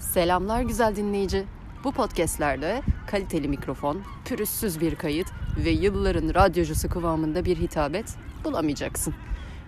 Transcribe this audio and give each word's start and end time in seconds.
Selamlar 0.00 0.62
güzel 0.62 0.96
dinleyici. 0.96 1.44
Bu 1.84 1.92
podcastlerde 1.92 2.82
kaliteli 3.06 3.48
mikrofon, 3.48 4.02
pürüzsüz 4.24 4.80
bir 4.80 4.94
kayıt 4.94 5.26
ve 5.64 5.70
yılların 5.70 6.34
radyocusu 6.34 6.88
kıvamında 6.88 7.44
bir 7.44 7.56
hitabet 7.56 8.16
bulamayacaksın. 8.44 9.14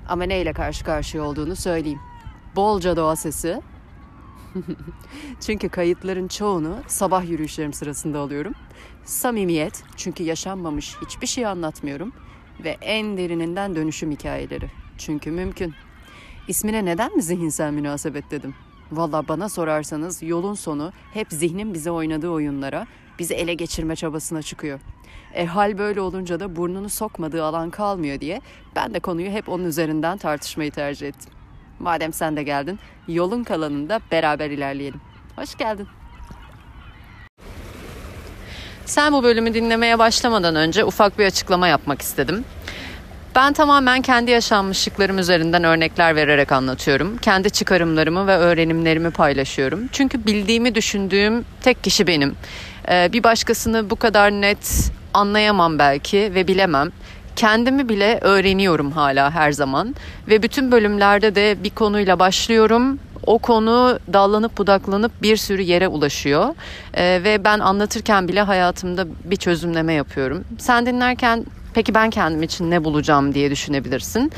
Ama 0.09 0.25
neyle 0.25 0.53
karşı 0.53 0.85
karşıya 0.85 1.23
olduğunu 1.23 1.57
söyleyeyim. 1.57 2.01
Bolca 2.57 2.97
doğa 2.97 3.17
sesi. 3.17 3.63
çünkü 5.41 5.69
kayıtların 5.69 6.29
çoğunu 6.29 6.77
sabah 6.87 7.31
yürüyüşlerim 7.31 7.73
sırasında 7.73 8.19
alıyorum. 8.19 8.55
Samimiyet 9.05 9.85
çünkü 9.97 10.23
yaşanmamış 10.23 10.97
hiçbir 11.07 11.27
şey 11.27 11.47
anlatmıyorum. 11.47 12.13
Ve 12.65 12.77
en 12.81 13.17
derininden 13.17 13.77
dönüşüm 13.77 14.11
hikayeleri. 14.11 14.71
Çünkü 14.99 15.31
mümkün. 15.31 15.75
İsmine 16.49 16.85
neden 16.85 17.17
mi 17.17 17.23
zihinsel 17.23 17.73
münasebet 17.73 18.31
dedim? 18.31 18.55
Valla 18.93 19.29
bana 19.29 19.49
sorarsanız 19.49 20.23
yolun 20.23 20.55
sonu 20.55 20.93
hep 21.15 21.27
zihnin 21.31 21.75
bize 21.75 21.91
oynadığı 21.91 22.29
oyunlara, 22.29 22.87
bizi 23.19 23.35
ele 23.35 23.55
geçirme 23.55 23.97
çabasına 23.97 24.43
çıkıyor. 24.43 24.81
E 25.35 25.47
hal 25.47 25.79
böyle 25.79 26.01
olunca 26.01 26.41
da 26.41 26.57
burnunu 26.57 26.89
sokmadığı 26.89 27.45
alan 27.45 27.71
kalmıyor 27.71 28.21
diye 28.21 28.41
ben 28.77 28.95
de 28.95 29.01
konuyu 29.01 29.31
hep 29.31 29.49
onun 29.49 29.65
üzerinden 29.65 30.19
tartışmayı 30.19 30.71
tercih 30.71 31.09
ettim. 31.09 31.33
Madem 31.79 32.13
sen 32.13 32.37
de 32.37 32.43
geldin, 32.43 32.79
yolun 33.09 33.45
kalanında 33.45 34.01
beraber 34.11 34.51
ilerleyelim. 34.51 35.01
Hoş 35.37 35.55
geldin. 35.55 35.89
Sen 38.85 39.13
bu 39.13 39.23
bölümü 39.23 39.55
dinlemeye 39.55 39.99
başlamadan 39.99 40.57
önce 40.57 40.85
ufak 40.85 41.19
bir 41.19 41.27
açıklama 41.27 41.69
yapmak 41.69 42.03
istedim. 42.03 42.45
Ben 43.35 43.53
tamamen 43.53 44.03
kendi 44.03 44.31
yaşanmışlıklarım 44.31 45.19
üzerinden 45.19 45.65
örnekler 45.65 46.17
vererek 46.17 46.53
anlatıyorum. 46.53 47.17
Kendi 47.17 47.51
çıkarımlarımı 47.51 48.27
ve 48.27 48.37
öğrenimlerimi 48.37 49.11
paylaşıyorum. 49.11 49.81
Çünkü 49.93 50.27
bildiğimi 50.27 50.75
düşündüğüm 50.75 51.45
tek 51.61 51.85
kişi 51.85 52.07
benim. 52.07 52.37
Ee, 52.89 53.09
bir 53.13 53.25
başkasını 53.25 53.91
bu 53.91 53.97
kadar 53.97 54.31
net 54.31 54.93
anlayamam 55.15 55.79
belki 55.79 56.19
ve 56.35 56.49
bilemem. 56.49 56.91
Kendimi 57.37 57.89
bile 57.89 58.19
öğreniyorum 58.21 58.93
hala 58.93 59.31
her 59.31 59.53
zaman 59.53 59.97
ve 60.29 60.43
bütün 60.43 60.73
bölümlerde 60.73 61.35
de 61.35 61.57
bir 61.65 61.71
konuyla 61.71 62.19
başlıyorum. 62.19 62.99
O 63.27 63.39
konu 63.39 63.99
dallanıp 64.13 64.59
budaklanıp 64.59 65.23
bir 65.23 65.37
sürü 65.37 65.63
yere 65.63 65.89
ulaşıyor 65.89 66.55
ee, 66.95 67.21
ve 67.25 67.45
ben 67.45 67.59
anlatırken 67.59 68.29
bile 68.29 68.43
hayatımda 68.43 69.07
bir 69.25 69.37
çözümleme 69.37 69.93
yapıyorum. 69.93 70.45
Sen 70.59 70.87
dinlerken 70.87 71.45
Peki 71.75 71.95
ben 71.95 72.11
kendim 72.11 72.43
için 72.43 72.71
ne 72.71 72.85
bulacağım 72.85 73.35
diye 73.35 73.51
düşünebilirsin. 73.51 74.33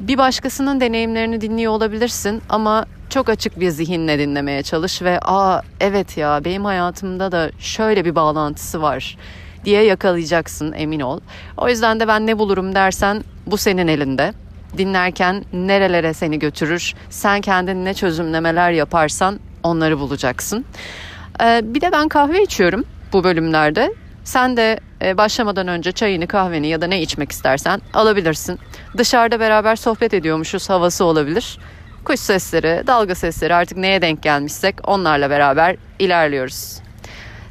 Bir 0.00 0.18
başkasının 0.18 0.80
deneyimlerini 0.80 1.40
dinliyor 1.40 1.72
olabilirsin 1.72 2.42
ama 2.48 2.86
çok 3.10 3.28
açık 3.28 3.60
bir 3.60 3.68
zihinle 3.68 4.18
dinlemeye 4.18 4.62
çalış 4.62 5.02
ve 5.02 5.20
aa 5.22 5.62
evet 5.80 6.16
ya 6.16 6.40
benim 6.44 6.64
hayatımda 6.64 7.32
da 7.32 7.50
şöyle 7.58 8.04
bir 8.04 8.14
bağlantısı 8.14 8.82
var 8.82 9.16
diye 9.64 9.82
yakalayacaksın 9.82 10.72
emin 10.72 11.00
ol. 11.00 11.20
O 11.56 11.68
yüzden 11.68 12.00
de 12.00 12.08
ben 12.08 12.26
ne 12.26 12.38
bulurum 12.38 12.74
dersen 12.74 13.24
bu 13.46 13.56
senin 13.56 13.88
elinde. 13.88 14.32
Dinlerken 14.78 15.44
nerelere 15.52 16.14
seni 16.14 16.38
götürür, 16.38 16.94
sen 17.10 17.40
kendin 17.40 17.84
ne 17.84 17.94
çözümlemeler 17.94 18.70
yaparsan 18.70 19.40
onları 19.62 19.98
bulacaksın. 19.98 20.64
Ee, 21.42 21.60
bir 21.64 21.80
de 21.80 21.92
ben 21.92 22.08
kahve 22.08 22.42
içiyorum 22.42 22.84
bu 23.12 23.24
bölümlerde. 23.24 23.94
Sen 24.24 24.56
de 24.56 24.80
başlamadan 25.16 25.68
önce 25.68 25.92
çayını, 25.92 26.26
kahveni 26.26 26.68
ya 26.68 26.80
da 26.80 26.86
ne 26.86 27.02
içmek 27.02 27.32
istersen 27.32 27.80
alabilirsin. 27.94 28.58
Dışarıda 28.96 29.40
beraber 29.40 29.76
sohbet 29.76 30.14
ediyormuşuz 30.14 30.70
havası 30.70 31.04
olabilir. 31.04 31.58
Kuş 32.04 32.20
sesleri, 32.20 32.86
dalga 32.86 33.14
sesleri 33.14 33.54
artık 33.54 33.78
neye 33.78 34.02
denk 34.02 34.22
gelmişsek 34.22 34.88
onlarla 34.88 35.30
beraber 35.30 35.76
ilerliyoruz. 35.98 36.78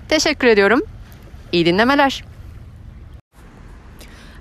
Teşekkür 0.09 0.47
ediyorum. 0.47 0.81
İyi 1.51 1.65
dinlemeler. 1.65 2.23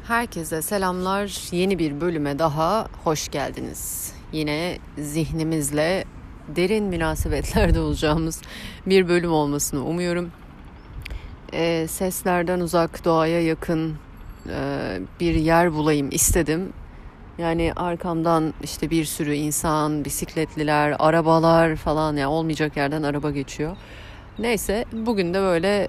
Herkese 0.08 0.62
selamlar. 0.62 1.38
Yeni 1.52 1.78
bir 1.78 2.00
bölüme 2.00 2.38
daha 2.38 2.88
hoş 3.04 3.28
geldiniz. 3.28 4.12
Yine 4.32 4.78
zihnimizle 4.98 6.04
derin 6.48 6.84
münasebetlerde 6.84 7.80
olacağımız 7.86 8.42
bir 8.86 9.08
bölüm 9.08 9.32
olmasını 9.32 9.84
umuyorum 9.84 10.30
e, 11.52 11.86
seslerden 11.88 12.60
uzak, 12.60 13.04
doğaya 13.04 13.42
yakın 13.42 13.94
e, 14.48 14.98
bir 15.20 15.34
yer 15.34 15.72
bulayım 15.72 16.08
istedim. 16.10 16.72
Yani 17.38 17.72
arkamdan 17.76 18.54
işte 18.62 18.90
bir 18.90 19.04
sürü 19.04 19.34
insan, 19.34 20.04
bisikletliler, 20.04 20.96
arabalar 20.98 21.76
falan 21.76 22.16
yani 22.16 22.26
olmayacak 22.26 22.76
yerden 22.76 23.02
araba 23.02 23.30
geçiyor. 23.30 23.76
Neyse 24.38 24.84
bugün 24.92 25.34
de 25.34 25.40
böyle 25.40 25.88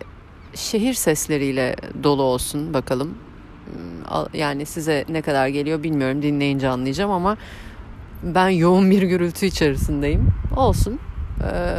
şehir 0.56 0.94
sesleriyle 0.94 1.76
dolu 2.04 2.24
olsun 2.24 2.74
bakalım. 2.74 3.18
Hmm, 3.66 4.26
yani 4.34 4.66
size 4.66 5.06
ne 5.10 5.22
kadar 5.22 5.48
geliyor 5.48 5.84
bilmiyorum 5.84 6.22
dinleyince 6.22 6.70
anlayacağım 6.70 7.12
ama 7.12 7.38
ben 8.24 8.50
yoğun 8.50 8.92
bir 8.92 9.02
gürültü 9.02 9.46
içerisindeyim. 9.46 10.28
Olsun. 10.56 11.00
Ee, 11.44 11.74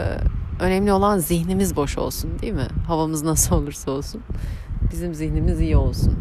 Önemli 0.61 0.93
olan 0.93 1.19
zihnimiz 1.19 1.77
boş 1.77 1.99
olsun 1.99 2.31
değil 2.43 2.53
mi? 2.53 2.67
Havamız 2.87 3.23
nasıl 3.23 3.57
olursa 3.57 3.91
olsun. 3.91 4.23
Bizim 4.93 5.15
zihnimiz 5.15 5.61
iyi 5.61 5.77
olsun. 5.77 6.19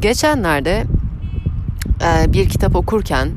Geçenlerde 0.00 0.84
e, 2.02 2.32
bir 2.32 2.48
kitap 2.48 2.76
okurken 2.76 3.28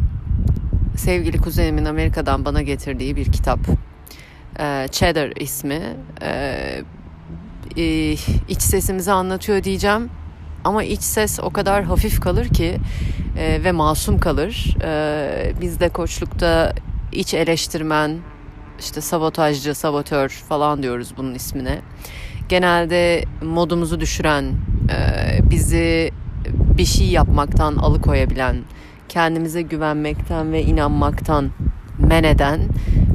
sevgili 0.97 1.37
kuzenimin 1.37 1.85
Amerika'dan 1.85 2.45
bana 2.45 2.61
getirdiği 2.61 3.15
bir 3.15 3.31
kitap. 3.31 3.59
E, 4.59 4.87
Cheddar 4.91 5.31
ismi. 5.39 5.81
E, 6.21 6.83
iç 8.47 8.61
sesimizi 8.61 9.11
anlatıyor 9.11 9.63
diyeceğim. 9.63 10.09
Ama 10.63 10.83
iç 10.83 11.01
ses 11.01 11.39
o 11.39 11.49
kadar 11.49 11.83
hafif 11.83 12.19
kalır 12.19 12.47
ki 12.47 12.77
ve 13.37 13.71
masum 13.71 14.19
kalır. 14.19 14.75
biz 15.61 15.79
de 15.79 15.89
koçlukta 15.89 16.73
iç 17.11 17.33
eleştirmen, 17.33 18.17
işte 18.79 19.01
sabotajcı, 19.01 19.75
sabotör 19.75 20.29
falan 20.29 20.83
diyoruz 20.83 21.13
bunun 21.17 21.35
ismine. 21.35 21.81
Genelde 22.49 23.23
modumuzu 23.41 23.99
düşüren, 23.99 24.45
e, 24.89 25.49
bizi 25.49 26.11
bir 26.77 26.85
şey 26.85 27.07
yapmaktan 27.07 27.75
alıkoyabilen, 27.75 28.55
kendimize 29.09 29.61
güvenmekten 29.61 30.51
ve 30.51 30.63
inanmaktan 30.63 31.49
men 31.99 32.23
eden 32.23 32.59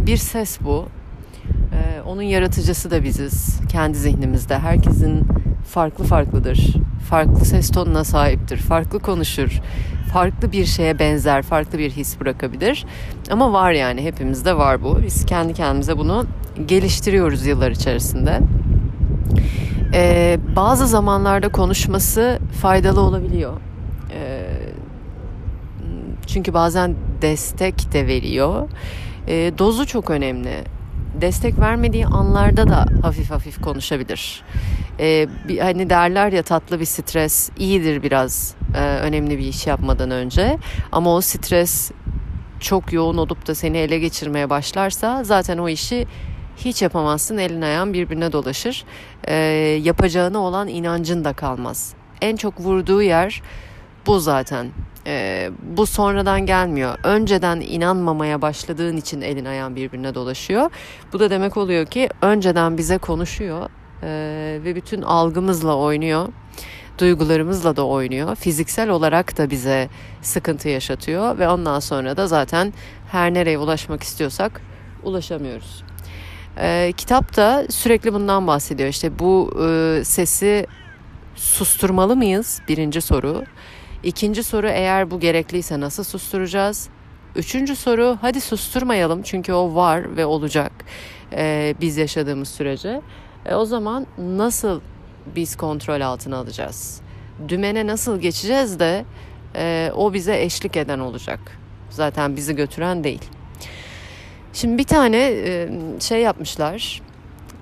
bir 0.06 0.16
ses 0.16 0.58
bu. 0.60 0.86
E, 1.72 2.00
onun 2.02 2.22
yaratıcısı 2.22 2.90
da 2.90 3.04
biziz. 3.04 3.60
Kendi 3.68 3.98
zihnimizde. 3.98 4.58
Herkesin 4.58 5.26
farklı 5.68 6.04
farklıdır. 6.04 6.74
Farklı 7.10 7.44
ses 7.44 7.70
tonuna 7.70 8.04
sahiptir. 8.04 8.56
Farklı 8.56 8.98
konuşur 8.98 9.60
farklı 10.14 10.52
bir 10.52 10.64
şeye 10.64 10.98
benzer, 10.98 11.42
farklı 11.42 11.78
bir 11.78 11.90
his 11.90 12.20
bırakabilir. 12.20 12.86
Ama 13.30 13.52
var 13.52 13.72
yani 13.72 14.02
hepimizde 14.04 14.56
var 14.56 14.82
bu. 14.82 15.02
Biz 15.02 15.26
kendi 15.26 15.54
kendimize 15.54 15.98
bunu 15.98 16.26
geliştiriyoruz 16.66 17.46
yıllar 17.46 17.70
içerisinde. 17.70 18.40
Ee, 19.94 20.38
bazı 20.56 20.86
zamanlarda 20.86 21.48
konuşması 21.48 22.38
faydalı 22.62 23.00
olabiliyor. 23.00 23.52
Ee, 24.10 24.42
çünkü 26.26 26.54
bazen 26.54 26.94
destek 27.22 27.92
de 27.92 28.06
veriyor. 28.06 28.68
Ee, 29.28 29.52
dozu 29.58 29.86
çok 29.86 30.10
önemli. 30.10 30.64
Destek 31.20 31.58
vermediği 31.58 32.06
anlarda 32.06 32.68
da 32.68 32.86
hafif 33.02 33.30
hafif 33.30 33.60
konuşabilir. 33.60 34.42
Ee, 35.00 35.28
bir, 35.48 35.58
hani 35.58 35.90
derler 35.90 36.32
ya 36.32 36.42
tatlı 36.42 36.80
bir 36.80 36.84
stres 36.84 37.50
iyidir 37.58 38.02
biraz 38.02 38.54
e, 38.76 38.80
önemli 38.80 39.38
bir 39.38 39.44
iş 39.44 39.66
yapmadan 39.66 40.10
önce. 40.10 40.58
Ama 40.92 41.14
o 41.14 41.20
stres 41.20 41.90
çok 42.60 42.92
yoğun 42.92 43.16
olup 43.16 43.46
da 43.46 43.54
seni 43.54 43.78
ele 43.78 43.98
geçirmeye 43.98 44.50
başlarsa 44.50 45.24
zaten 45.24 45.58
o 45.58 45.68
işi 45.68 46.06
hiç 46.56 46.82
yapamazsın. 46.82 47.38
Elin 47.38 47.62
ayağın 47.62 47.92
birbirine 47.92 48.32
dolaşır. 48.32 48.84
E, 49.28 49.34
yapacağına 49.82 50.38
olan 50.38 50.68
inancın 50.68 51.24
da 51.24 51.32
kalmaz. 51.32 51.94
En 52.20 52.36
çok 52.36 52.60
vurduğu 52.60 53.02
yer 53.02 53.42
bu 54.06 54.20
zaten. 54.20 54.66
E, 55.06 55.50
bu 55.76 55.86
sonradan 55.86 56.46
gelmiyor. 56.46 56.98
Önceden 57.04 57.60
inanmamaya 57.60 58.42
başladığın 58.42 58.96
için 58.96 59.20
elin 59.20 59.44
ayağın 59.44 59.76
birbirine 59.76 60.14
dolaşıyor. 60.14 60.70
Bu 61.12 61.20
da 61.20 61.30
demek 61.30 61.56
oluyor 61.56 61.86
ki 61.86 62.08
önceden 62.22 62.78
bize 62.78 62.98
konuşuyor 62.98 63.70
e, 64.02 64.08
ve 64.64 64.76
bütün 64.76 65.02
algımızla 65.02 65.76
oynuyor 65.76 66.28
duygularımızla 66.98 67.76
da 67.76 67.86
oynuyor. 67.86 68.36
Fiziksel 68.36 68.88
olarak 68.88 69.38
da 69.38 69.50
bize 69.50 69.88
sıkıntı 70.22 70.68
yaşatıyor 70.68 71.38
ve 71.38 71.48
ondan 71.48 71.80
sonra 71.80 72.16
da 72.16 72.26
zaten 72.26 72.72
her 73.12 73.34
nereye 73.34 73.58
ulaşmak 73.58 74.02
istiyorsak 74.02 74.60
ulaşamıyoruz. 75.02 75.84
Ee, 76.58 76.92
kitap 76.96 77.36
da 77.36 77.66
sürekli 77.70 78.14
bundan 78.14 78.46
bahsediyor. 78.46 78.88
İşte 78.88 79.18
bu 79.18 79.54
e, 79.64 80.04
sesi 80.04 80.66
susturmalı 81.34 82.16
mıyız? 82.16 82.60
Birinci 82.68 83.00
soru. 83.00 83.44
İkinci 84.04 84.42
soru 84.42 84.68
eğer 84.68 85.10
bu 85.10 85.20
gerekliyse 85.20 85.80
nasıl 85.80 86.04
susturacağız? 86.04 86.88
Üçüncü 87.36 87.76
soru 87.76 88.18
hadi 88.20 88.40
susturmayalım 88.40 89.22
çünkü 89.22 89.52
o 89.52 89.74
var 89.74 90.16
ve 90.16 90.26
olacak. 90.26 90.72
e, 91.32 91.74
biz 91.80 91.96
yaşadığımız 91.96 92.48
sürece. 92.48 93.00
E, 93.46 93.54
o 93.54 93.64
zaman 93.64 94.06
nasıl 94.18 94.80
biz 95.36 95.56
kontrol 95.56 96.00
altına 96.00 96.36
alacağız? 96.36 97.00
Dümene 97.48 97.86
nasıl 97.86 98.20
geçeceğiz 98.20 98.78
de 98.78 99.04
e, 99.56 99.90
o 99.96 100.12
bize 100.14 100.42
eşlik 100.42 100.76
eden 100.76 100.98
olacak. 100.98 101.40
Zaten 101.90 102.36
bizi 102.36 102.56
götüren 102.56 103.04
değil. 103.04 103.22
Şimdi 104.52 104.78
bir 104.78 104.84
tane 104.84 105.16
e, 105.16 105.68
şey 106.00 106.20
yapmışlar. 106.20 107.02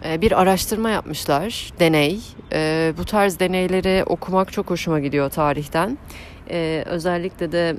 E, 0.04 0.20
bir 0.20 0.40
araştırma 0.40 0.90
yapmışlar, 0.90 1.72
deney. 1.80 2.20
E, 2.52 2.92
bu 2.98 3.04
tarz 3.04 3.40
deneyleri 3.40 4.04
okumak 4.04 4.52
çok 4.52 4.70
hoşuma 4.70 5.00
gidiyor 5.00 5.30
tarihten. 5.30 5.98
E, 6.50 6.84
özellikle 6.86 7.52
de 7.52 7.76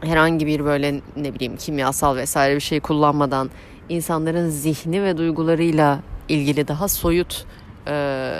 herhangi 0.00 0.46
bir 0.46 0.64
böyle 0.64 1.00
ne 1.16 1.34
bileyim 1.34 1.56
kimyasal 1.56 2.16
vesaire 2.16 2.54
bir 2.54 2.60
şey 2.60 2.80
kullanmadan 2.80 3.50
insanların 3.88 4.48
zihni 4.48 5.02
ve 5.02 5.16
duygularıyla 5.16 6.00
ilgili 6.28 6.68
daha 6.68 6.88
soyut 6.88 7.46
e, 7.88 8.32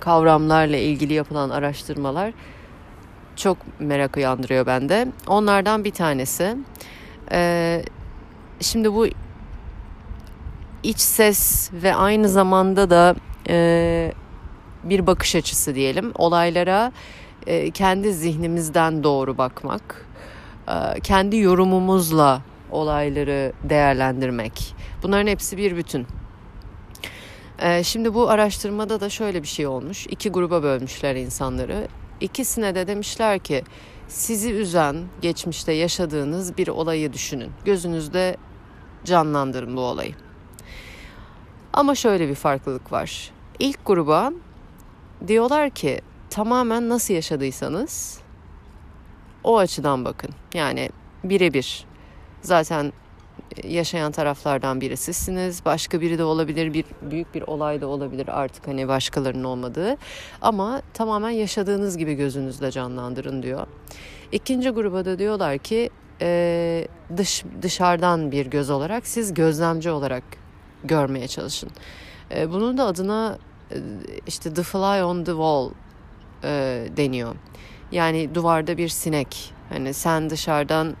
kavramlarla 0.00 0.76
ilgili 0.76 1.12
yapılan 1.12 1.50
araştırmalar 1.50 2.32
çok 3.36 3.58
merak 3.80 4.16
uyandırıyor 4.16 4.66
bende. 4.66 5.08
Onlardan 5.26 5.84
bir 5.84 5.90
tanesi. 5.90 6.56
Şimdi 8.60 8.94
bu 8.94 9.06
iç 10.86 11.00
ses 11.00 11.70
ve 11.72 11.94
aynı 11.94 12.28
zamanda 12.28 12.90
da 12.90 13.14
e, 13.48 14.12
bir 14.84 15.06
bakış 15.06 15.36
açısı 15.36 15.74
diyelim. 15.74 16.12
Olaylara 16.14 16.92
e, 17.46 17.70
kendi 17.70 18.12
zihnimizden 18.12 19.04
doğru 19.04 19.38
bakmak, 19.38 20.06
e, 20.68 21.00
kendi 21.00 21.36
yorumumuzla 21.36 22.42
olayları 22.70 23.52
değerlendirmek. 23.64 24.74
Bunların 25.02 25.26
hepsi 25.26 25.56
bir 25.56 25.76
bütün. 25.76 26.06
E, 27.58 27.84
şimdi 27.84 28.14
bu 28.14 28.30
araştırmada 28.30 29.00
da 29.00 29.10
şöyle 29.10 29.42
bir 29.42 29.48
şey 29.48 29.66
olmuş. 29.66 30.06
İki 30.06 30.30
gruba 30.30 30.62
bölmüşler 30.62 31.16
insanları. 31.16 31.88
İkisine 32.20 32.74
de 32.74 32.86
demişler 32.86 33.38
ki 33.38 33.64
sizi 34.08 34.52
üzen, 34.52 34.96
geçmişte 35.22 35.72
yaşadığınız 35.72 36.58
bir 36.58 36.68
olayı 36.68 37.12
düşünün. 37.12 37.50
Gözünüzde 37.64 38.36
canlandırın 39.04 39.76
bu 39.76 39.80
olayı. 39.80 40.25
Ama 41.72 41.94
şöyle 41.94 42.28
bir 42.28 42.34
farklılık 42.34 42.92
var. 42.92 43.30
İlk 43.58 43.86
gruba 43.86 44.32
diyorlar 45.28 45.70
ki 45.70 46.00
tamamen 46.30 46.88
nasıl 46.88 47.14
yaşadıysanız 47.14 48.20
o 49.44 49.58
açıdan 49.58 50.04
bakın. 50.04 50.30
Yani 50.54 50.90
birebir. 51.24 51.84
Zaten 52.42 52.92
yaşayan 53.64 54.12
taraflardan 54.12 54.80
biri 54.80 54.96
sizsiniz. 54.96 55.64
Başka 55.64 56.00
biri 56.00 56.18
de 56.18 56.24
olabilir. 56.24 56.74
Bir 56.74 56.84
büyük 57.02 57.34
bir 57.34 57.42
olay 57.42 57.80
da 57.80 57.86
olabilir 57.86 58.28
artık 58.28 58.68
hani 58.68 58.88
başkalarının 58.88 59.44
olmadığı. 59.44 59.96
Ama 60.42 60.82
tamamen 60.94 61.30
yaşadığınız 61.30 61.96
gibi 61.96 62.14
gözünüzde 62.14 62.70
canlandırın 62.70 63.42
diyor. 63.42 63.66
İkinci 64.32 64.70
gruba 64.70 65.04
da 65.04 65.18
diyorlar 65.18 65.58
ki 65.58 65.90
e, 66.20 66.88
dış 67.16 67.44
dışarıdan 67.62 68.32
bir 68.32 68.46
göz 68.46 68.70
olarak 68.70 69.06
siz 69.06 69.34
gözlemci 69.34 69.90
olarak 69.90 70.24
görmeye 70.86 71.28
çalışın. 71.28 71.70
E, 72.34 72.50
bunun 72.52 72.78
da 72.78 72.84
adına 72.84 73.38
e, 73.70 73.76
işte 74.26 74.54
The 74.54 74.62
Fly 74.62 75.02
on 75.04 75.24
the 75.24 75.32
Wall 75.32 75.70
e, 76.44 76.84
deniyor. 76.96 77.34
Yani 77.92 78.34
duvarda 78.34 78.76
bir 78.76 78.88
sinek. 78.88 79.54
Hani 79.68 79.94
sen 79.94 80.30
dışarıdan 80.30 80.96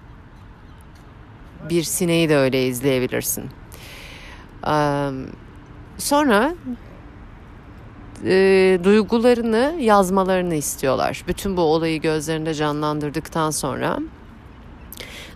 bir 1.70 1.82
sineği 1.82 2.28
de 2.28 2.36
öyle 2.36 2.66
izleyebilirsin. 2.66 3.50
Sonra 5.98 6.54
e, 8.24 8.78
duygularını 8.84 9.76
yazmalarını 9.80 10.54
istiyorlar. 10.54 11.24
Bütün 11.28 11.56
bu 11.56 11.60
olayı 11.60 12.00
gözlerinde 12.00 12.54
canlandırdıktan 12.54 13.50
sonra 13.50 13.98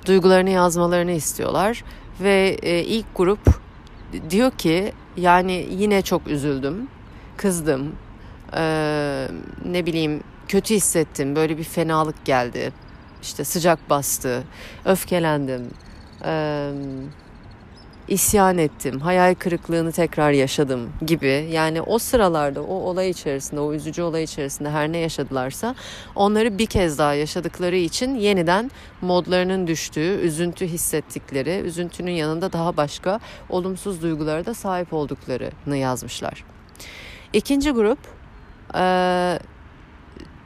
duygularını 0.06 0.50
yazmalarını 0.50 1.12
istiyorlar 1.12 1.84
ve 2.20 2.56
ilk 2.84 3.06
grup 3.16 3.59
diyor 4.30 4.50
ki 4.50 4.92
yani 5.16 5.66
yine 5.70 6.02
çok 6.02 6.28
üzüldüm, 6.28 6.88
kızdım, 7.36 7.96
ee, 8.56 9.28
ne 9.64 9.86
bileyim 9.86 10.22
kötü 10.48 10.74
hissettim, 10.74 11.36
böyle 11.36 11.58
bir 11.58 11.64
fenalık 11.64 12.24
geldi, 12.24 12.72
işte 13.22 13.44
sıcak 13.44 13.90
bastı, 13.90 14.42
öfkelendim, 14.84 15.70
ee, 16.24 16.70
isyan 18.10 18.58
ettim, 18.58 19.00
hayal 19.00 19.34
kırıklığını 19.34 19.92
tekrar 19.92 20.30
yaşadım 20.30 20.92
gibi. 21.06 21.48
Yani 21.50 21.82
o 21.82 21.98
sıralarda, 21.98 22.62
o 22.62 22.74
olay 22.74 23.10
içerisinde, 23.10 23.60
o 23.60 23.72
üzücü 23.72 24.02
olay 24.02 24.22
içerisinde 24.22 24.70
her 24.70 24.92
ne 24.92 24.98
yaşadılarsa 24.98 25.74
onları 26.14 26.58
bir 26.58 26.66
kez 26.66 26.98
daha 26.98 27.14
yaşadıkları 27.14 27.76
için 27.76 28.14
yeniden 28.14 28.70
modlarının 29.00 29.66
düştüğü, 29.66 30.20
üzüntü 30.20 30.66
hissettikleri, 30.66 31.60
üzüntünün 31.64 32.12
yanında 32.12 32.52
daha 32.52 32.76
başka 32.76 33.20
olumsuz 33.48 34.02
duygulara 34.02 34.46
da 34.46 34.54
sahip 34.54 34.92
olduklarını 34.92 35.76
yazmışlar. 35.76 36.44
İkinci 37.32 37.70
grup 37.70 37.98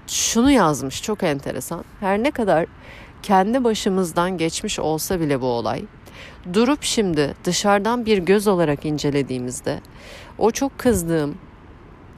şunu 0.07 0.51
yazmış 0.51 1.03
çok 1.03 1.23
enteresan. 1.23 1.85
Her 2.01 2.23
ne 2.23 2.31
kadar 2.31 2.67
kendi 3.23 3.65
başımızdan 3.65 4.39
geçmiş 4.39 4.79
olsa 4.79 5.21
bile 5.21 5.41
bu 5.41 5.47
olay 5.47 5.85
durup 6.53 6.83
şimdi 6.83 7.35
dışarıdan 7.45 8.07
bir 8.07 8.19
göz 8.19 8.47
olarak 8.47 8.85
incelediğimizde 8.85 9.81
o 10.39 10.51
çok 10.51 10.79
kızdığım, 10.79 11.39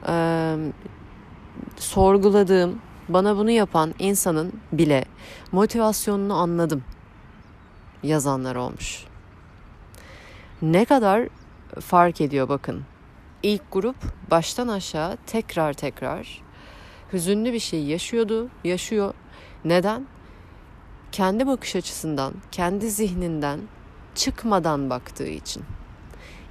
e, 0.07 0.55
sorguladığım, 1.75 2.81
bana 3.09 3.37
bunu 3.37 3.51
yapan 3.51 3.93
insanın 3.99 4.53
bile 4.71 5.05
motivasyonunu 5.51 6.33
anladım 6.33 6.83
yazanlar 8.03 8.55
olmuş. 8.55 9.03
Ne 10.61 10.85
kadar 10.85 11.29
fark 11.79 12.21
ediyor 12.21 12.49
bakın. 12.49 12.83
İlk 13.43 13.71
grup 13.71 13.95
baştan 14.31 14.67
aşağı 14.67 15.17
tekrar 15.27 15.73
tekrar 15.73 16.41
hüzünlü 17.13 17.53
bir 17.53 17.59
şey 17.59 17.83
yaşıyordu, 17.83 18.49
yaşıyor. 18.63 19.13
Neden? 19.65 20.07
Kendi 21.11 21.47
bakış 21.47 21.75
açısından, 21.75 22.33
kendi 22.51 22.89
zihninden 22.89 23.59
çıkmadan 24.17 24.89
baktığı 24.89 25.27
için. 25.27 25.63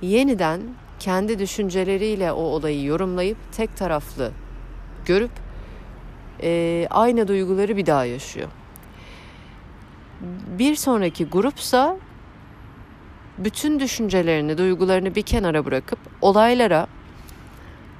Yeniden 0.02 0.60
kendi 0.98 1.38
düşünceleriyle 1.38 2.32
o 2.32 2.40
olayı 2.40 2.84
yorumlayıp 2.84 3.36
tek 3.52 3.76
taraflı 3.76 4.32
görüp 5.06 5.30
e, 6.42 6.86
aynı 6.90 7.28
duyguları 7.28 7.76
bir 7.76 7.86
daha 7.86 8.04
yaşıyor. 8.04 8.48
Bir 10.58 10.74
sonraki 10.74 11.24
grupsa 11.24 11.96
bütün 13.38 13.80
düşüncelerini, 13.80 14.58
duygularını 14.58 15.14
bir 15.14 15.22
kenara 15.22 15.64
bırakıp 15.64 15.98
olaylara 16.22 16.86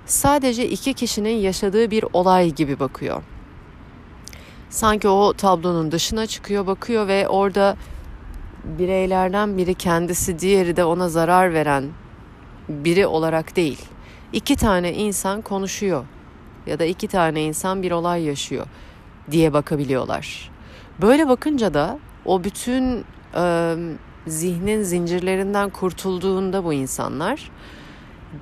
sadece 0.06 0.68
iki 0.68 0.94
kişinin 0.94 1.36
yaşadığı 1.36 1.90
bir 1.90 2.04
olay 2.12 2.50
gibi 2.50 2.80
bakıyor. 2.80 3.22
Sanki 4.70 5.08
o 5.08 5.32
tablonun 5.32 5.92
dışına 5.92 6.26
çıkıyor, 6.26 6.66
bakıyor 6.66 7.08
ve 7.08 7.28
orada 7.28 7.76
bireylerden 8.78 9.58
biri 9.58 9.74
kendisi, 9.74 10.38
diğeri 10.38 10.76
de 10.76 10.84
ona 10.84 11.08
zarar 11.08 11.54
veren 11.54 11.84
biri 12.68 13.06
olarak 13.06 13.56
değil. 13.56 13.82
İki 14.32 14.56
tane 14.56 14.92
insan 14.92 15.42
konuşuyor 15.42 16.04
ya 16.66 16.78
da 16.78 16.84
iki 16.84 17.08
tane 17.08 17.42
insan 17.42 17.82
bir 17.82 17.90
olay 17.90 18.22
yaşıyor 18.22 18.66
diye 19.30 19.52
bakabiliyorlar. 19.52 20.50
Böyle 21.00 21.28
bakınca 21.28 21.74
da 21.74 21.98
o 22.24 22.44
bütün 22.44 23.04
e, 23.34 23.74
zihnin 24.26 24.82
zincirlerinden 24.82 25.70
kurtulduğunda 25.70 26.64
bu 26.64 26.72
insanlar 26.72 27.50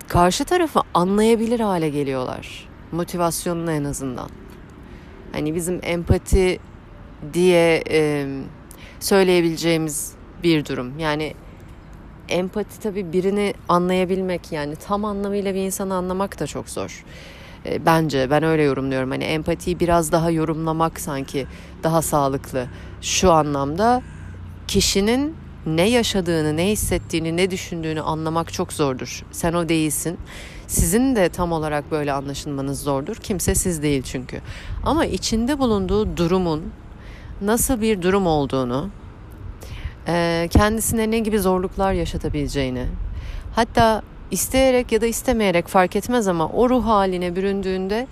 karşı 0.09 0.45
tarafı 0.45 0.81
anlayabilir 0.95 1.61
hale 1.61 1.89
geliyorlar. 1.89 2.69
Motivasyonunu 2.93 3.73
en 3.73 3.85
azından. 3.85 4.29
Hani 5.33 5.55
bizim 5.55 5.81
empati 5.83 6.59
diye 7.33 7.85
e, 7.91 8.27
söyleyebileceğimiz 9.01 10.14
bir 10.45 10.67
durum. 10.67 10.99
Yani 10.99 11.35
empati 12.29 12.81
tabii 12.81 13.13
birini 13.13 13.55
anlayabilmek 13.69 14.53
yani 14.53 14.77
tam 14.77 15.05
anlamıyla 15.05 15.55
bir 15.55 15.61
insanı 15.61 15.95
anlamak 15.95 16.41
da 16.41 16.47
çok 16.47 16.69
zor. 16.69 17.05
E, 17.67 17.87
bence 17.87 18.31
ben 18.31 18.43
öyle 18.43 18.63
yorumluyorum. 18.63 19.11
Hani 19.11 19.25
empatiyi 19.25 19.81
biraz 19.81 20.13
daha 20.13 20.31
yorumlamak 20.31 21.01
sanki 21.01 21.47
daha 21.83 22.03
sağlıklı. 22.03 22.67
Şu 23.01 23.33
anlamda 23.33 24.03
kişinin 24.69 25.35
ne 25.67 25.89
yaşadığını, 25.89 26.57
ne 26.57 26.69
hissettiğini, 26.69 27.37
ne 27.37 27.51
düşündüğünü 27.51 28.01
anlamak 28.01 28.53
çok 28.53 28.73
zordur. 28.73 29.25
Sen 29.33 29.53
o 29.53 29.69
değilsin. 29.69 30.19
Sizin 30.67 31.17
de 31.17 31.29
tam 31.29 31.53
olarak 31.53 31.91
böyle 31.91 32.13
anlaşılmanız 32.13 32.81
zordur. 32.81 33.17
Kimse 33.17 33.55
siz 33.55 33.83
değil 33.83 34.03
çünkü. 34.03 34.41
Ama 34.85 35.07
içinde 35.07 35.59
bulunduğu 35.59 36.17
durumun 36.17 36.63
nasıl 37.41 37.81
bir 37.81 38.03
durum 38.03 38.27
olduğunu, 38.27 38.91
e, 40.09 40.49
kendisine 40.51 41.11
ne 41.11 41.19
gibi 41.19 41.39
zorluklar 41.39 41.93
yaşatabileceğini, 41.93 42.87
hatta 43.55 44.03
isteyerek 44.31 44.93
ya 44.93 45.01
da 45.01 45.07
istemeyerek 45.07 45.69
fark 45.69 45.97
etmez 45.97 46.29
ama 46.29 46.49
o 46.49 46.71
ruh 46.71 46.87
haline 46.87 47.37
büründüğünde 47.37 48.07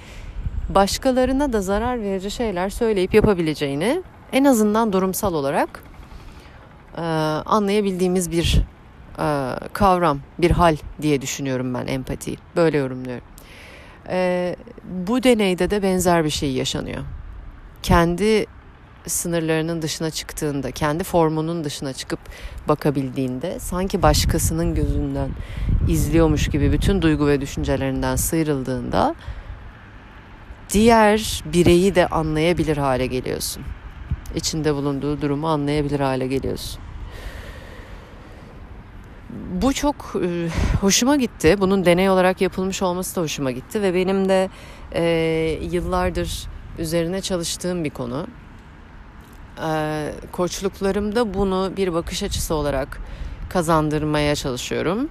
başkalarına 0.69 1.53
da 1.53 1.61
zarar 1.61 2.03
verici 2.03 2.31
şeyler 2.31 2.71
söyleyip 2.71 3.15
yapabileceğini 3.15 4.03
en 4.33 4.45
azından 4.45 4.93
durumsal 4.93 5.35
olarak 5.35 5.85
e, 6.97 7.01
anlayabildiğimiz 7.47 8.31
bir 8.31 8.63
e, 9.19 9.55
kavram, 9.73 10.21
bir 10.39 10.51
hal 10.51 10.77
diye 11.03 11.23
düşünüyorum 11.23 11.75
ben 11.75 11.87
empatiyi. 11.87 12.37
Böyle 12.57 12.79
yorumluyorum. 12.79 13.25
E, 14.09 14.57
bu 14.85 15.23
deneyde 15.23 15.71
de 15.71 15.83
benzer 15.83 16.25
bir 16.25 16.31
şey 16.31 16.53
yaşanıyor. 16.53 17.03
Kendi 17.83 18.47
sınırlarının 19.07 19.83
dışına 19.83 20.11
çıktığında, 20.11 20.71
kendi 20.71 21.05
formunun 21.05 21.65
dışına 21.65 21.93
çıkıp 21.93 22.21
bakabildiğinde 22.69 23.59
sanki 23.59 24.03
başkasının 24.03 24.75
gözünden 24.75 25.31
izliyormuş 25.89 26.49
gibi 26.49 26.73
bütün 26.73 27.03
duygu 27.03 27.27
ve 27.27 27.41
düşüncelerinden 27.41 28.17
sıyrıldığında 28.17 29.15
diğer 30.71 31.43
bireyi 31.53 31.95
de 31.95 32.07
anlayabilir 32.07 32.77
hale 32.77 33.07
geliyorsun. 33.07 33.63
İçinde 34.35 34.75
bulunduğu 34.75 35.23
durumu 35.23 35.49
anlayabilir 35.49 36.01
hale 36.01 36.27
geliyorsun. 36.27 36.83
Bu 39.63 39.73
çok 39.73 39.97
e, 40.25 40.49
hoşuma 40.81 41.17
gitti. 41.17 41.57
Bunun 41.61 41.85
deney 41.85 42.11
olarak 42.11 42.41
yapılmış 42.41 42.83
olması 42.83 43.17
da 43.17 43.21
hoşuma 43.21 43.51
gitti 43.51 43.83
ve 43.83 43.95
benim 43.95 44.29
de 44.29 44.49
e, 44.95 45.59
yıllardır 45.71 46.49
üzerine 46.79 47.21
çalıştığım 47.21 47.85
bir 47.85 47.91
konu. 47.91 48.27
E, 49.61 50.13
koçluklarımda 50.33 51.35
bunu 51.35 51.73
bir 51.77 51.95
bakış 51.95 52.23
açısı 52.23 52.55
olarak 52.55 52.99
kazandırmaya 53.49 54.35
çalışıyorum. 54.35 55.09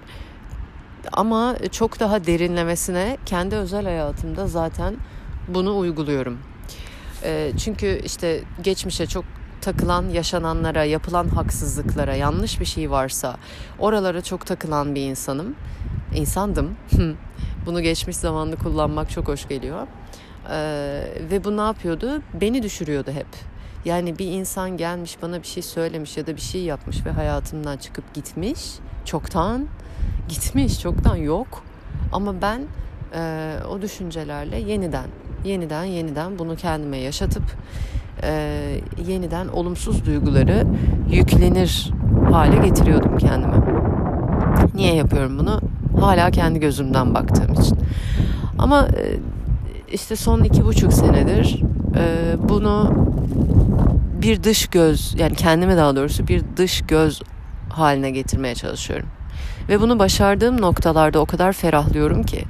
Ama 1.14 1.56
çok 1.72 2.00
daha 2.00 2.26
derinlemesine 2.26 3.18
kendi 3.26 3.56
özel 3.56 3.84
hayatımda 3.84 4.48
zaten 4.48 4.96
bunu 5.48 5.78
uyguluyorum. 5.78 6.38
E, 7.24 7.52
çünkü 7.58 8.02
işte 8.06 8.42
geçmişe 8.62 9.06
çok 9.06 9.26
takılan 9.62 10.10
yaşananlara, 10.10 10.84
yapılan 10.84 11.28
haksızlıklara, 11.28 12.16
yanlış 12.16 12.60
bir 12.60 12.66
şey 12.66 12.92
varsa 12.92 13.38
oralara 13.80 14.22
çok 14.22 14.46
takılan 14.46 14.96
bir 14.96 15.02
insanım. 15.02 15.56
İnsandım. 16.16 16.76
Bunu 17.66 17.82
geçmiş 17.82 18.18
zamanlı 18.18 18.56
kullanmak 18.56 19.10
çok 19.10 19.28
hoş 19.28 19.48
geliyor. 19.48 19.88
Ee, 20.50 21.08
ve 21.32 21.44
bu 21.44 21.58
ne 21.58 21.62
yapıyordu? 21.62 22.22
Beni 22.34 22.64
düşürüyordu 22.64 23.12
hep. 23.12 23.28
Yani 23.86 24.20
bir 24.20 24.28
insan 24.28 24.78
gelmiş 24.78 25.18
bana 25.22 25.42
bir 25.42 25.48
şey 25.48 25.64
söylemiş 25.64 26.18
ya 26.18 26.28
da 26.28 26.36
bir 26.36 26.42
şey 26.42 26.64
yapmış 26.64 27.06
ve 27.06 27.12
hayatımdan 27.12 27.78
çıkıp 27.78 28.14
gitmiş. 28.14 28.60
Çoktan 29.06 29.68
gitmiş, 30.30 30.82
çoktan 30.82 31.16
yok. 31.16 31.64
Ama 32.12 32.42
ben 32.42 32.62
e, 33.16 33.54
o 33.70 33.82
düşüncelerle 33.82 34.60
yeniden, 34.60 35.06
yeniden, 35.46 35.84
yeniden 35.84 36.40
bunu 36.40 36.56
kendime 36.56 36.98
yaşatıp 36.98 37.44
e, 38.24 38.82
yeniden 39.08 39.48
olumsuz 39.48 40.06
duyguları 40.06 40.68
yüklenir 41.12 41.92
hale 42.32 42.68
getiriyordum 42.68 43.18
kendime. 43.18 43.58
Niye 44.76 44.96
yapıyorum 44.96 45.40
bunu? 45.40 45.62
Hala 46.00 46.32
kendi 46.32 46.60
gözümden 46.60 47.14
baktığım 47.14 47.54
için. 47.54 47.78
Ama 48.60 48.88
e, 48.88 49.20
işte 49.94 50.16
son 50.16 50.44
iki 50.44 50.66
buçuk 50.66 50.94
senedir 50.94 51.62
e, 51.96 52.36
bunu 52.50 52.94
bir 54.22 54.44
dış 54.44 54.68
göz 54.68 55.16
yani 55.18 55.36
kendime 55.36 55.78
daha 55.78 55.96
doğrusu 55.96 56.28
bir 56.28 56.44
dış 56.58 56.82
göz 56.82 57.22
haline 57.70 58.12
getirmeye 58.12 58.56
çalışıyorum. 58.56 59.08
Ve 59.70 59.82
bunu 59.82 60.00
başardığım 60.00 60.62
noktalarda 60.62 61.20
o 61.20 61.26
kadar 61.26 61.54
ferahlıyorum 61.54 62.24
ki. 62.24 62.44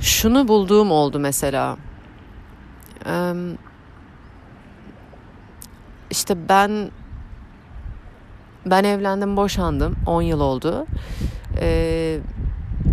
Şunu 0.00 0.48
bulduğum 0.48 0.90
oldu 0.90 1.18
mesela. 1.18 1.76
İşte 6.10 6.48
ben 6.48 6.90
ben 8.66 8.84
evlendim, 8.84 9.36
boşandım. 9.36 9.96
10 10.06 10.22
yıl 10.22 10.40
oldu. 10.40 10.86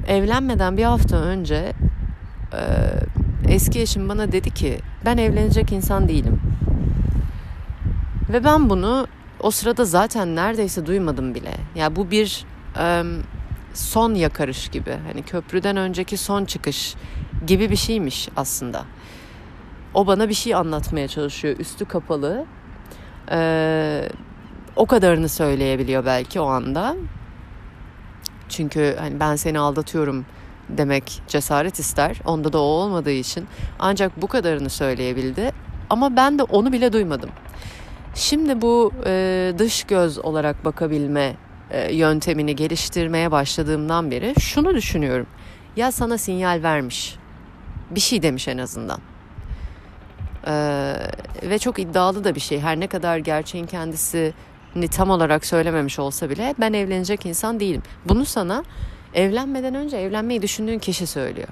Evlenmeden 0.07 0.77
bir 0.77 0.83
hafta 0.83 1.17
önce 1.17 1.73
eski 3.47 3.81
eşim 3.81 4.09
bana 4.09 4.31
dedi 4.31 4.49
ki 4.49 4.79
ben 5.05 5.17
evlenecek 5.17 5.71
insan 5.71 6.07
değilim. 6.07 6.41
Ve 8.29 8.43
ben 8.43 8.69
bunu 8.69 9.07
o 9.39 9.51
sırada 9.51 9.85
zaten 9.85 10.35
neredeyse 10.35 10.85
duymadım 10.85 11.35
bile. 11.35 11.49
Ya 11.49 11.55
yani 11.75 11.95
bu 11.95 12.11
bir 12.11 12.45
e, 12.79 13.03
son 13.73 14.13
yakarış 14.13 14.67
gibi. 14.69 14.97
Hani 15.07 15.23
köprüden 15.23 15.77
önceki 15.77 16.17
son 16.17 16.45
çıkış 16.45 16.95
gibi 17.47 17.69
bir 17.69 17.75
şeymiş 17.75 18.29
aslında. 18.35 18.85
O 19.93 20.07
bana 20.07 20.29
bir 20.29 20.33
şey 20.33 20.55
anlatmaya 20.55 21.07
çalışıyor. 21.07 21.59
Üstü 21.59 21.85
kapalı. 21.85 22.45
Ee, 23.31 24.09
o 24.75 24.85
kadarını 24.85 25.29
söyleyebiliyor 25.29 26.05
belki 26.05 26.39
o 26.39 26.45
anda. 26.45 26.95
Çünkü 28.49 28.95
hani 28.99 29.19
ben 29.19 29.35
seni 29.35 29.59
aldatıyorum 29.59 30.25
demek 30.69 31.21
cesaret 31.27 31.79
ister. 31.79 32.21
Onda 32.25 32.53
da 32.53 32.57
o 32.57 32.61
olmadığı 32.61 33.11
için 33.11 33.47
ancak 33.79 34.21
bu 34.21 34.27
kadarını 34.27 34.69
söyleyebildi. 34.69 35.51
Ama 35.89 36.15
ben 36.15 36.39
de 36.39 36.43
onu 36.43 36.71
bile 36.71 36.93
duymadım. 36.93 37.29
Şimdi 38.15 38.61
bu 38.61 38.91
e, 39.05 39.53
dış 39.57 39.83
göz 39.83 40.19
olarak 40.19 40.65
bakabilme 40.65 41.35
e, 41.71 41.93
yöntemini 41.95 42.55
geliştirmeye 42.55 43.31
başladığımdan 43.31 44.11
beri 44.11 44.33
şunu 44.39 44.75
düşünüyorum. 44.75 45.27
Ya 45.75 45.91
sana 45.91 46.17
sinyal 46.17 46.63
vermiş. 46.63 47.15
Bir 47.91 47.99
şey 47.99 48.21
demiş 48.21 48.47
en 48.47 48.57
azından. 48.57 48.99
Ee, 50.47 50.93
ve 51.43 51.59
çok 51.59 51.79
iddialı 51.79 52.23
da 52.23 52.35
bir 52.35 52.39
şey. 52.39 52.59
Her 52.59 52.79
ne 52.79 52.87
kadar 52.87 53.17
gerçeğin 53.17 53.65
kendisini 53.65 54.87
tam 54.91 55.09
olarak 55.09 55.45
söylememiş 55.45 55.99
olsa 55.99 56.29
bile 56.29 56.55
ben 56.59 56.73
evlenecek 56.73 57.25
insan 57.25 57.59
değilim. 57.59 57.81
Bunu 58.05 58.25
sana 58.25 58.63
evlenmeden 59.13 59.75
önce 59.75 59.97
evlenmeyi 59.97 60.41
düşündüğün 60.41 60.79
kişi 60.79 61.07
söylüyor. 61.07 61.47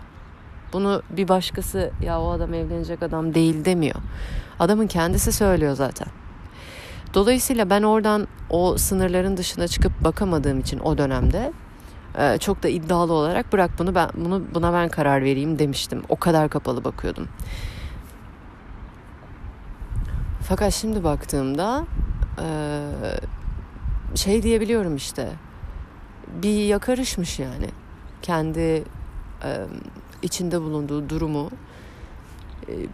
Bunu 0.74 1.01
bir 1.10 1.27
başkası 1.27 1.91
ya 2.05 2.22
o 2.22 2.32
adam 2.32 2.53
evlenecek 2.53 3.03
adam 3.03 3.34
değil 3.34 3.65
demiyor. 3.65 3.96
Adamın 4.60 4.88
kendisi 4.88 5.32
söylüyor 5.32 5.75
zaten. 5.75 6.23
Dolayısıyla 7.13 7.70
ben 7.70 7.84
oradan 7.84 8.27
o 8.50 8.77
sınırların 8.77 9.38
dışına 9.38 9.67
çıkıp 9.67 10.03
bakamadığım 10.03 10.60
için 10.60 10.79
o 10.79 10.98
dönemde 10.98 11.53
e, 12.17 12.38
çok 12.38 12.63
da 12.63 12.67
iddialı 12.67 13.13
olarak 13.13 13.53
bırak 13.53 13.72
bunu 13.79 13.96
ben 13.96 14.10
bunu 14.15 14.43
buna 14.53 14.74
ben 14.74 14.89
karar 14.89 15.24
vereyim 15.24 15.60
demiştim. 15.60 16.03
O 16.10 16.15
kadar 16.15 16.50
kapalı 16.50 16.84
bakıyordum. 16.84 17.27
Fakat 20.41 20.74
şimdi 20.74 21.03
baktığımda 21.03 21.86
şey 24.15 24.43
diyebiliyorum 24.43 24.96
işte 24.96 25.29
bir 26.43 26.65
yakarışmış 26.65 27.39
yani 27.39 27.67
kendi 28.22 28.84
içinde 30.22 30.62
bulunduğu 30.62 31.10
durumu 31.10 31.50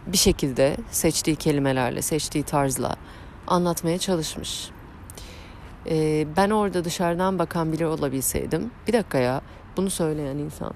bir 0.06 0.18
şekilde 0.18 0.76
seçtiği 0.90 1.36
kelimelerle 1.36 2.02
seçtiği 2.02 2.44
tarzla 2.44 2.96
anlatmaya 3.46 3.98
çalışmış. 3.98 4.70
Ben 6.36 6.50
orada 6.50 6.84
dışarıdan 6.84 7.38
bakan 7.38 7.72
biri 7.72 7.86
olabilseydim 7.86 8.70
bir 8.88 8.92
dakika 8.92 9.18
ya 9.18 9.40
bunu 9.76 9.90
söyleyen 9.90 10.38
insan 10.38 10.74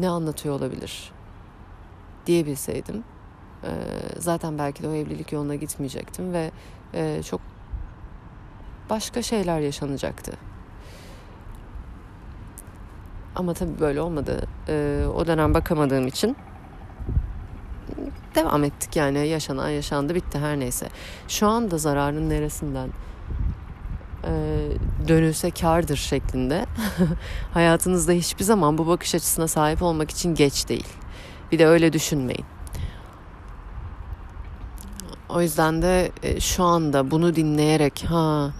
ne 0.00 0.08
anlatıyor 0.08 0.54
olabilir 0.54 1.12
diyebilseydim 2.26 3.04
ee, 3.64 3.68
zaten 4.18 4.58
belki 4.58 4.82
de 4.82 4.88
o 4.88 4.92
evlilik 4.92 5.32
yoluna 5.32 5.54
gitmeyecektim 5.54 6.32
ve 6.32 6.50
e, 6.94 7.22
çok 7.22 7.40
başka 8.90 9.22
şeyler 9.22 9.60
yaşanacaktı. 9.60 10.32
Ama 13.36 13.54
tabii 13.54 13.80
böyle 13.80 14.00
olmadı. 14.00 14.46
Ee, 14.68 15.04
o 15.14 15.26
dönem 15.26 15.54
bakamadığım 15.54 16.06
için 16.06 16.36
devam 18.34 18.64
ettik 18.64 18.96
yani 18.96 19.28
yaşanan 19.28 19.68
yaşandı 19.68 20.14
bitti 20.14 20.38
her 20.38 20.60
neyse. 20.60 20.88
Şu 21.28 21.46
anda 21.46 21.78
zararın 21.78 22.30
neresinden 22.30 22.88
e, 24.24 24.32
dönülse 25.08 25.50
kardır 25.50 25.96
şeklinde 25.96 26.66
hayatınızda 27.54 28.12
hiçbir 28.12 28.44
zaman 28.44 28.78
bu 28.78 28.86
bakış 28.86 29.14
açısına 29.14 29.48
sahip 29.48 29.82
olmak 29.82 30.10
için 30.10 30.34
geç 30.34 30.68
değil. 30.68 30.88
Bir 31.52 31.58
de 31.58 31.66
öyle 31.66 31.92
düşünmeyin. 31.92 32.44
O 35.28 35.42
yüzden 35.42 35.82
de 35.82 36.12
e, 36.22 36.40
şu 36.40 36.64
anda 36.64 37.10
bunu 37.10 37.34
dinleyerek 37.34 38.04
ha 38.08 38.50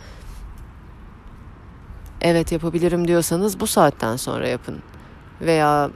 evet 2.21 2.53
yapabilirim 2.53 3.09
diyorsanız 3.09 3.61
bu 3.61 3.67
saatten 3.67 4.17
sonra 4.17 4.49
yapın. 4.49 4.83
Veya 5.41 5.91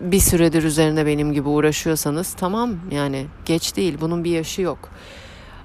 bir 0.00 0.20
süredir 0.20 0.62
üzerine 0.62 1.06
benim 1.06 1.32
gibi 1.32 1.48
uğraşıyorsanız 1.48 2.34
tamam 2.34 2.76
yani 2.90 3.26
geç 3.44 3.76
değil 3.76 3.98
bunun 4.00 4.24
bir 4.24 4.30
yaşı 4.30 4.62
yok. 4.62 4.78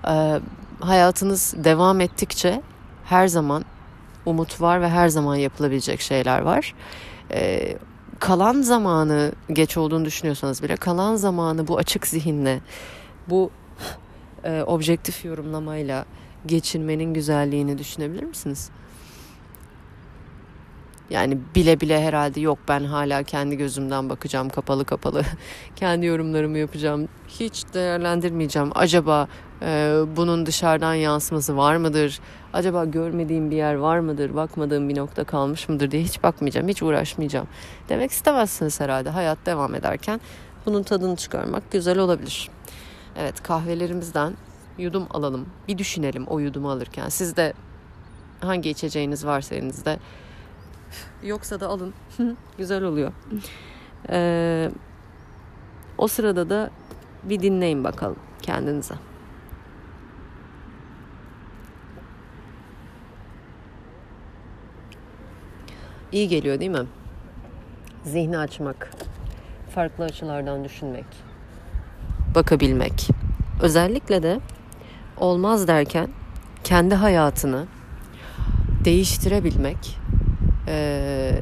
Ee, 0.08 0.40
hayatınız 0.80 1.54
devam 1.58 2.02
ettikçe 2.02 2.62
her 3.06 3.28
zaman 3.28 3.66
umut 4.26 4.62
var 4.62 4.82
ve 4.82 4.90
her 4.90 5.10
zaman 5.10 5.36
yapılabilecek 5.36 6.02
şeyler 6.02 6.42
var. 6.42 6.74
Ee, 7.32 7.78
kalan 8.20 8.62
zamanı 8.62 9.32
geç 9.54 9.78
olduğunu 9.78 10.06
düşünüyorsanız 10.06 10.64
bile 10.64 10.76
kalan 10.76 11.16
zamanı 11.16 11.68
bu 11.68 11.78
açık 11.78 12.08
zihinle 12.08 12.60
bu 13.30 13.52
e, 14.44 14.64
objektif 14.64 15.26
yorumlamayla 15.26 16.06
geçirmenin 16.46 17.14
güzelliğini 17.14 17.78
düşünebilir 17.78 18.24
misiniz? 18.24 18.70
Yani 21.10 21.38
bile 21.56 21.80
bile 21.80 22.04
herhalde 22.04 22.40
yok 22.40 22.60
ben 22.68 22.84
hala 22.84 23.24
kendi 23.24 23.58
gözümden 23.58 24.10
bakacağım 24.10 24.50
kapalı 24.50 24.86
kapalı. 24.86 25.24
kendi 25.76 26.06
yorumlarımı 26.06 26.58
yapacağım. 26.58 27.10
Hiç 27.28 27.64
değerlendirmeyeceğim. 27.74 28.72
Acaba 28.76 29.28
e, 29.62 30.00
bunun 30.16 30.46
dışarıdan 30.46 30.94
yansıması 30.94 31.58
var 31.58 31.76
mıdır? 31.76 32.20
Acaba 32.54 32.86
görmediğim 32.86 33.52
bir 33.52 33.56
yer 33.56 33.74
var 33.74 34.00
mıdır? 34.00 34.36
Bakmadığım 34.36 34.90
bir 34.90 34.98
nokta 34.98 35.24
kalmış 35.24 35.70
mıdır 35.70 35.92
diye 35.92 36.04
hiç 36.04 36.24
bakmayacağım. 36.24 36.68
Hiç 36.68 36.84
uğraşmayacağım. 36.84 37.48
Demek 37.90 38.12
istemezsiniz 38.12 38.80
herhalde. 38.80 39.10
Hayat 39.10 39.38
devam 39.46 39.76
ederken 39.76 40.22
bunun 40.66 40.84
tadını 40.84 41.16
çıkarmak 41.16 41.72
güzel 41.72 41.98
olabilir. 41.98 42.50
Evet 43.18 43.44
kahvelerimizden 43.44 44.34
yudum 44.78 45.08
alalım. 45.10 45.46
Bir 45.68 45.78
düşünelim 45.78 46.26
o 46.28 46.40
yudumu 46.40 46.72
alırken. 46.72 47.10
Siz 47.10 47.36
de 47.36 47.54
hangi 48.42 48.70
içeceğiniz 48.70 49.26
varsa 49.26 49.56
elinizde 49.56 50.00
Yoksa 51.24 51.60
da 51.60 51.68
alın. 51.68 51.94
Güzel 52.58 52.84
oluyor. 52.84 53.12
Ee, 54.10 54.72
o 55.98 56.08
sırada 56.08 56.50
da 56.50 56.70
bir 57.24 57.40
dinleyin 57.40 57.84
bakalım 57.84 58.20
kendinize. 58.42 58.96
İyi 66.12 66.28
geliyor 66.28 66.60
değil 66.60 66.72
mi? 66.72 66.86
Zihni 68.04 68.38
açmak, 68.38 68.92
farklı 69.76 70.04
açılardan 70.04 70.64
düşünmek, 70.64 71.06
bakabilmek. 72.36 73.10
Özellikle 73.62 74.24
de 74.24 74.40
olmaz 75.18 75.68
derken 75.68 76.08
kendi 76.64 76.96
hayatını 76.96 77.66
değiştirebilmek 78.86 80.03
e, 80.68 81.34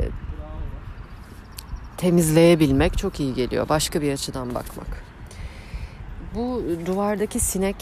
temizleyebilmek 1.97 2.97
çok 2.97 3.19
iyi 3.19 3.33
geliyor. 3.33 3.69
Başka 3.69 4.01
bir 4.01 4.13
açıdan 4.13 4.55
bakmak. 4.55 5.03
Bu 6.35 6.63
duvardaki 6.85 7.39
sinek 7.39 7.75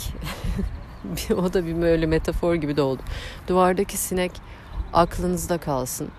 o 1.37 1.53
da 1.53 1.65
bir 1.65 1.81
böyle 1.81 2.05
metafor 2.05 2.55
gibi 2.55 2.77
de 2.77 2.81
oldu. 2.81 3.01
Duvardaki 3.47 3.97
sinek 3.97 4.31
aklınızda 4.93 5.57
kalsın. 5.57 6.09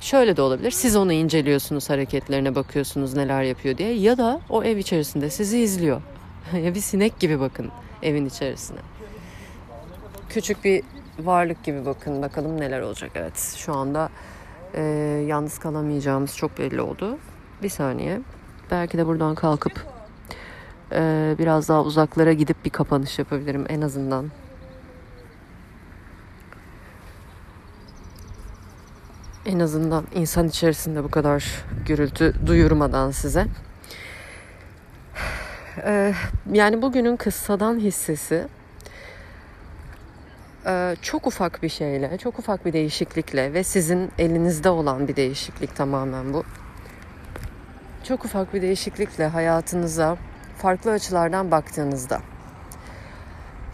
Şöyle 0.00 0.36
de 0.36 0.42
olabilir. 0.42 0.70
Siz 0.70 0.96
onu 0.96 1.12
inceliyorsunuz, 1.12 1.90
hareketlerine 1.90 2.54
bakıyorsunuz 2.54 3.14
neler 3.14 3.42
yapıyor 3.42 3.78
diye. 3.78 3.94
Ya 3.94 4.18
da 4.18 4.40
o 4.48 4.64
ev 4.64 4.76
içerisinde 4.76 5.30
sizi 5.30 5.58
izliyor. 5.58 6.02
bir 6.52 6.80
sinek 6.80 7.20
gibi 7.20 7.40
bakın 7.40 7.70
evin 8.02 8.26
içerisine. 8.26 8.78
Küçük 10.28 10.64
bir 10.64 10.82
varlık 11.18 11.64
gibi 11.64 11.86
bakın 11.86 12.22
bakalım 12.22 12.60
neler 12.60 12.80
olacak. 12.80 13.10
Evet 13.14 13.54
şu 13.56 13.74
anda 13.74 14.08
e, 14.74 14.82
yalnız 15.26 15.58
kalamayacağımız 15.58 16.36
çok 16.36 16.58
belli 16.58 16.80
oldu. 16.80 17.18
Bir 17.62 17.68
saniye. 17.68 18.20
Belki 18.70 18.98
de 18.98 19.06
buradan 19.06 19.34
kalkıp 19.34 19.86
e, 20.92 21.34
biraz 21.38 21.68
daha 21.68 21.82
uzaklara 21.82 22.32
gidip 22.32 22.64
bir 22.64 22.70
kapanış 22.70 23.18
yapabilirim 23.18 23.66
en 23.68 23.80
azından. 23.80 24.30
En 29.46 29.60
azından 29.60 30.04
insan 30.14 30.48
içerisinde 30.48 31.04
bu 31.04 31.10
kadar 31.10 31.44
gürültü 31.86 32.34
duyurmadan 32.46 33.10
size. 33.10 33.46
Ee, 35.84 36.14
yani 36.52 36.82
bugünün 36.82 37.16
kıssadan 37.16 37.78
hissesi 37.78 38.48
çok 41.02 41.26
ufak 41.26 41.62
bir 41.62 41.68
şeyle, 41.68 42.18
çok 42.18 42.38
ufak 42.38 42.66
bir 42.66 42.72
değişiklikle 42.72 43.52
ve 43.52 43.64
sizin 43.64 44.10
elinizde 44.18 44.68
olan 44.68 45.08
bir 45.08 45.16
değişiklik 45.16 45.76
tamamen 45.76 46.32
bu. 46.32 46.44
Çok 48.04 48.24
ufak 48.24 48.54
bir 48.54 48.62
değişiklikle 48.62 49.26
hayatınıza 49.26 50.16
farklı 50.58 50.90
açılardan 50.90 51.50
baktığınızda 51.50 52.20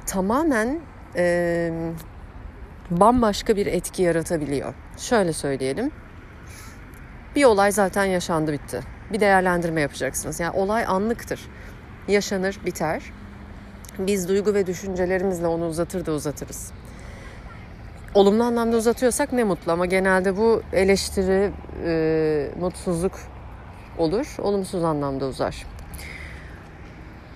tamamen 0.06 0.80
e, 1.16 1.70
bambaşka 2.90 3.56
bir 3.56 3.66
etki 3.66 4.02
yaratabiliyor. 4.02 4.74
Şöyle 4.96 5.32
söyleyelim. 5.32 5.90
Bir 7.36 7.44
olay 7.44 7.72
zaten 7.72 8.04
yaşandı 8.04 8.52
bitti. 8.52 8.80
Bir 9.12 9.20
değerlendirme 9.20 9.80
yapacaksınız. 9.80 10.40
Yani 10.40 10.56
olay 10.56 10.84
anlıktır. 10.86 11.40
Yaşanır, 12.08 12.60
biter 12.66 13.02
biz 13.98 14.28
duygu 14.28 14.54
ve 14.54 14.66
düşüncelerimizle 14.66 15.46
onu 15.46 15.66
uzatır 15.66 16.06
da 16.06 16.12
uzatırız. 16.12 16.72
Olumlu 18.14 18.44
anlamda 18.44 18.76
uzatıyorsak 18.76 19.32
ne 19.32 19.44
mutlu 19.44 19.72
ama 19.72 19.86
genelde 19.86 20.36
bu 20.36 20.62
eleştiri, 20.72 21.52
e, 21.84 22.50
mutsuzluk 22.60 23.12
olur. 23.98 24.36
Olumsuz 24.38 24.84
anlamda 24.84 25.26
uzar. 25.26 25.66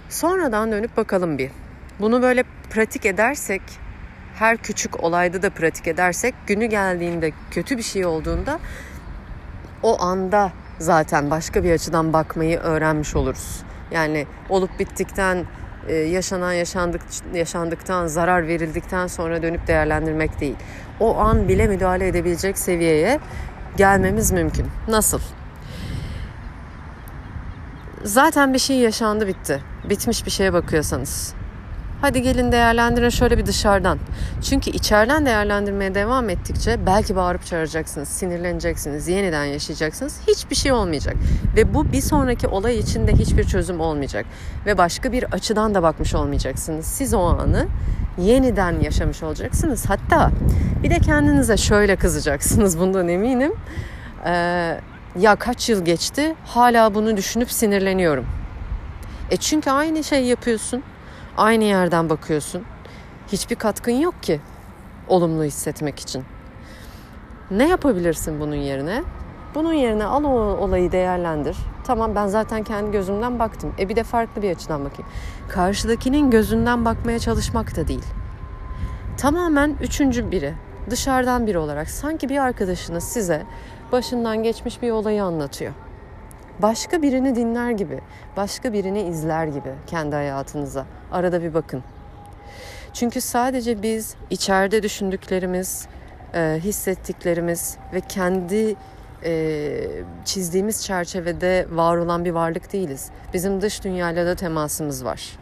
Sonradan 0.09 0.73
dönüp 0.73 0.97
bakalım 0.97 1.39
bir. 1.39 1.51
Bunu 2.01 2.23
böyle 2.23 2.45
pratik 2.71 3.07
edersek, 3.07 3.63
her 4.35 4.57
küçük 4.57 5.05
olayda 5.05 5.43
da 5.43 5.51
pratik 5.51 5.89
edersek, 5.89 6.35
günü 6.47 6.67
geldiğinde 6.67 7.33
kötü 7.51 7.79
bir 7.79 7.83
şey 7.83 8.07
olduğunda 8.07 8.59
o 9.83 10.03
anda 10.03 10.53
zaten 10.79 11.31
başka 11.31 11.65
bir 11.65 11.73
açıdan 11.73 12.13
bakmayı 12.13 12.59
öğrenmiş 12.59 13.17
oluruz. 13.17 13.63
Yani 13.91 14.27
olup 14.49 14.79
bittikten 14.79 15.47
e, 15.89 15.95
yaşanan 15.95 16.53
yaşandık 16.53 17.03
yaşandıktan 17.35 18.07
zarar 18.07 18.47
verildikten 18.47 19.07
sonra 19.07 19.43
dönüp 19.43 19.67
değerlendirmek 19.67 20.41
değil. 20.41 20.57
O 21.01 21.17
an 21.19 21.49
bile 21.49 21.67
müdahale 21.67 22.09
edebilecek 22.09 22.59
seviyeye 22.59 23.21
gelmemiz 23.77 24.33
mümkün. 24.33 24.67
Nasıl? 24.89 25.21
Zaten 28.05 28.55
bir 28.55 28.59
şey 28.59 28.77
yaşandı 28.77 29.27
bitti. 29.27 29.63
Bitmiş 29.89 30.27
bir 30.27 30.31
şeye 30.31 30.53
bakıyorsanız. 30.53 31.35
Hadi 32.03 32.23
gelin 32.23 32.53
değerlendirin 32.53 33.09
şöyle 33.09 33.39
bir 33.39 33.47
dışarıdan. 33.47 33.99
Çünkü 34.43 34.71
içeriden 34.71 35.27
değerlendirmeye 35.27 35.95
devam 35.95 36.31
ettikçe 36.31 36.87
belki 36.87 37.17
bağırıp 37.17 37.47
çağıracaksınız, 37.47 38.09
sinirleneceksiniz, 38.09 39.09
yeniden 39.09 39.45
yaşayacaksınız. 39.45 40.21
Hiçbir 40.29 40.57
şey 40.57 40.73
olmayacak. 40.73 41.17
Ve 41.57 41.75
bu 41.75 41.93
bir 41.93 42.01
sonraki 42.01 42.47
olay 42.47 42.79
için 42.79 43.07
de 43.07 43.13
hiçbir 43.13 43.45
çözüm 43.45 43.81
olmayacak. 43.81 44.27
Ve 44.67 44.79
başka 44.79 45.13
bir 45.13 45.25
açıdan 45.25 45.75
da 45.75 45.83
bakmış 45.83 46.15
olmayacaksınız. 46.15 46.87
Siz 46.87 47.15
o 47.15 47.21
anı 47.21 47.67
yeniden 48.19 48.81
yaşamış 48.81 49.23
olacaksınız. 49.23 49.85
Hatta 49.91 50.31
bir 50.83 50.91
de 50.91 50.99
kendinize 50.99 51.57
şöyle 51.57 51.97
kızacaksınız 51.97 52.79
bundan 52.79 53.09
eminim. 53.09 53.53
Ee, 54.27 54.81
ya 55.21 55.37
kaç 55.37 55.69
yıl 55.69 55.85
geçti 55.85 56.35
hala 56.47 56.95
bunu 56.95 57.17
düşünüp 57.17 57.53
sinirleniyorum. 57.53 58.27
E 59.31 59.37
çünkü 59.37 59.71
aynı 59.71 60.05
şey 60.05 60.25
yapıyorsun. 60.25 60.83
Aynı 61.37 61.65
yerden 61.65 62.11
bakıyorsun. 62.11 62.63
Hiçbir 63.29 63.57
katkın 63.57 63.93
yok 63.93 64.23
ki 64.23 64.41
olumlu 65.09 65.45
hissetmek 65.45 66.01
için. 66.01 66.25
Ne 67.51 67.69
yapabilirsin 67.69 68.41
bunun 68.41 68.55
yerine? 68.55 69.03
Bunun 69.55 69.73
yerine 69.73 70.05
al 70.05 70.25
o 70.25 70.29
olayı 70.57 70.93
değerlendir. 70.93 71.57
Tamam 71.85 72.15
ben 72.15 72.27
zaten 72.27 72.63
kendi 72.63 72.91
gözümden 72.91 73.39
baktım. 73.39 73.75
E 73.79 73.89
bir 73.89 73.97
de 73.97 74.03
farklı 74.03 74.43
bir 74.43 74.51
açıdan 74.51 74.85
bakayım. 74.85 75.11
Karşıdakinin 75.49 76.31
gözünden 76.31 76.85
bakmaya 76.85 77.19
çalışmak 77.19 77.77
da 77.77 77.89
değil. 77.89 78.05
Tamamen 79.17 79.77
üçüncü 79.81 80.31
biri, 80.31 80.55
dışarıdan 80.91 81.47
biri 81.47 81.59
olarak 81.59 81.91
sanki 81.91 82.29
bir 82.29 82.39
arkadaşınız 82.39 83.05
size 83.05 83.43
başından 83.93 84.43
geçmiş 84.43 84.83
bir 84.83 84.91
olayı 84.91 85.25
anlatıyor. 85.25 85.73
Başka 86.59 87.03
birini 87.03 87.37
dinler 87.37 87.71
gibi, 87.71 88.01
başka 88.37 88.73
birini 88.73 89.03
izler 89.03 89.47
gibi 89.47 89.75
kendi 89.87 90.17
hayatınıza. 90.17 90.87
Arada 91.13 91.43
bir 91.43 91.55
bakın. 91.55 91.83
Çünkü 92.93 93.21
sadece 93.21 93.83
biz 93.83 94.15
içeride 94.31 94.83
düşündüklerimiz, 94.83 95.87
e, 96.35 96.61
hissettiklerimiz 96.65 97.77
ve 97.95 98.01
kendi 98.01 98.77
e, 99.25 99.81
çizdiğimiz 100.25 100.85
çerçevede 100.85 101.67
var 101.71 101.97
olan 101.97 102.25
bir 102.25 102.31
varlık 102.31 102.73
değiliz. 102.73 103.11
Bizim 103.35 103.61
dış 103.61 103.85
dünyayla 103.85 104.27
da 104.27 104.35
temasımız 104.35 105.05
var. 105.05 105.39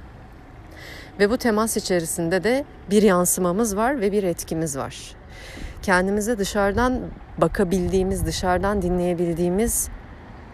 Ve 1.19 1.31
bu 1.31 1.37
temas 1.37 1.77
içerisinde 1.77 2.45
de 2.45 2.65
bir 2.91 3.03
yansımamız 3.03 3.77
var 3.77 4.01
ve 4.01 4.13
bir 4.13 4.23
etkimiz 4.23 4.77
var. 4.77 5.15
Kendimize 5.83 6.39
dışarıdan 6.39 7.01
bakabildiğimiz, 7.39 8.27
dışarıdan 8.27 8.83
dinleyebildiğimiz 8.83 9.89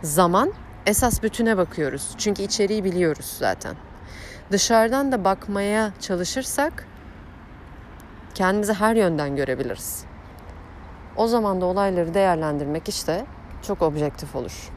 zaman 0.02 0.52
esas 0.86 1.22
bütüne 1.22 1.56
bakıyoruz. 1.56 2.14
Çünkü 2.18 2.42
içeriği 2.42 2.84
biliyoruz 2.84 3.36
zaten. 3.38 3.76
Dışarıdan 4.50 5.12
da 5.12 5.24
bakmaya 5.24 5.92
çalışırsak 6.00 6.86
Kendimizi 8.36 8.72
her 8.72 8.96
yönden 8.96 9.36
görebiliriz. 9.36 10.04
O 11.16 11.26
zaman 11.26 11.60
da 11.60 11.66
olayları 11.66 12.14
değerlendirmek 12.14 12.88
işte 12.88 13.26
çok 13.62 13.82
objektif 13.82 14.36
olur. 14.36 14.70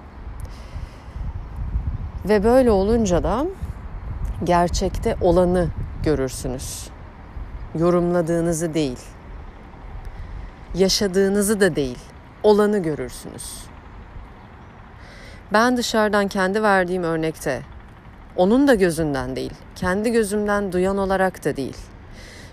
Ve 2.26 2.44
böyle 2.44 2.72
olunca 2.72 3.24
da 3.24 3.46
gerçekte 4.44 5.18
olanı 5.22 5.70
görürsünüz. 6.04 6.90
Yorumladığınızı 7.76 8.74
değil. 8.74 9.00
Yaşadığınızı 10.76 11.60
da 11.60 11.76
değil. 11.76 12.00
Olanı 12.44 12.80
görürsünüz. 12.80 13.66
Ben 15.54 15.78
dışarıdan 15.78 16.28
kendi 16.28 16.64
verdiğim 16.64 17.04
örnekte 17.04 17.62
onun 18.36 18.68
da 18.68 18.76
gözünden 18.76 19.36
değil, 19.36 19.54
kendi 19.76 20.12
gözümden 20.12 20.72
duyan 20.72 20.98
olarak 20.98 21.46
da 21.46 21.56
değil. 21.56 21.78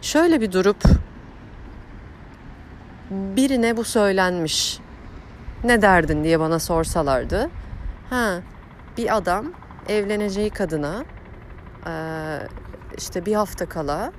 Şöyle 0.03 0.41
bir 0.41 0.53
durup 0.53 0.83
birine 3.11 3.77
bu 3.77 3.85
söylenmiş. 3.85 4.81
Ne 5.65 5.83
derdin 5.83 6.25
diye 6.25 6.41
bana 6.41 6.59
sorsalardı. 6.59 7.51
Ha, 8.11 8.41
bir 8.99 9.17
adam 9.17 9.47
evleneceği 9.89 10.51
kadına 10.51 11.05
işte 12.97 13.27
bir 13.27 13.35
hafta 13.35 13.69
kala 13.69 14.13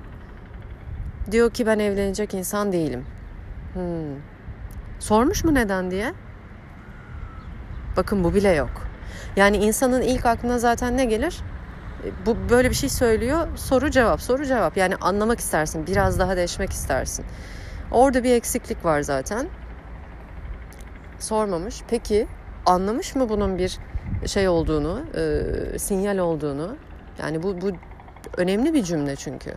diyor 1.30 1.50
ki 1.50 1.66
ben 1.66 1.78
evlenecek 1.78 2.34
insan 2.34 2.72
değilim. 2.72 3.06
Hmm. 3.72 3.82
Sormuş 4.98 5.44
mu 5.44 5.54
neden 5.54 5.90
diye? 5.90 6.12
Bakın 7.96 8.24
bu 8.24 8.34
bile 8.34 8.50
yok. 8.50 8.87
Yani 9.36 9.56
insanın 9.56 10.02
ilk 10.02 10.26
aklına 10.26 10.58
zaten 10.58 10.96
ne 10.96 11.04
gelir? 11.04 11.40
E, 12.04 12.26
bu 12.26 12.36
böyle 12.50 12.70
bir 12.70 12.74
şey 12.74 12.88
söylüyor. 12.88 13.48
Soru 13.56 13.90
cevap, 13.90 14.22
soru 14.22 14.46
cevap. 14.46 14.76
Yani 14.76 14.96
anlamak 14.96 15.38
istersin, 15.38 15.86
biraz 15.86 16.18
daha 16.18 16.36
deşmek 16.36 16.70
istersin. 16.70 17.24
Orada 17.90 18.24
bir 18.24 18.30
eksiklik 18.30 18.84
var 18.84 19.00
zaten. 19.00 19.48
Sormamış. 21.18 21.82
Peki 21.88 22.26
anlamış 22.66 23.14
mı 23.14 23.28
bunun 23.28 23.58
bir 23.58 23.78
şey 24.26 24.48
olduğunu, 24.48 25.02
e, 25.74 25.78
sinyal 25.78 26.18
olduğunu? 26.18 26.76
Yani 27.22 27.42
bu 27.42 27.60
bu 27.60 27.70
önemli 28.36 28.74
bir 28.74 28.82
cümle 28.82 29.16
çünkü. 29.16 29.54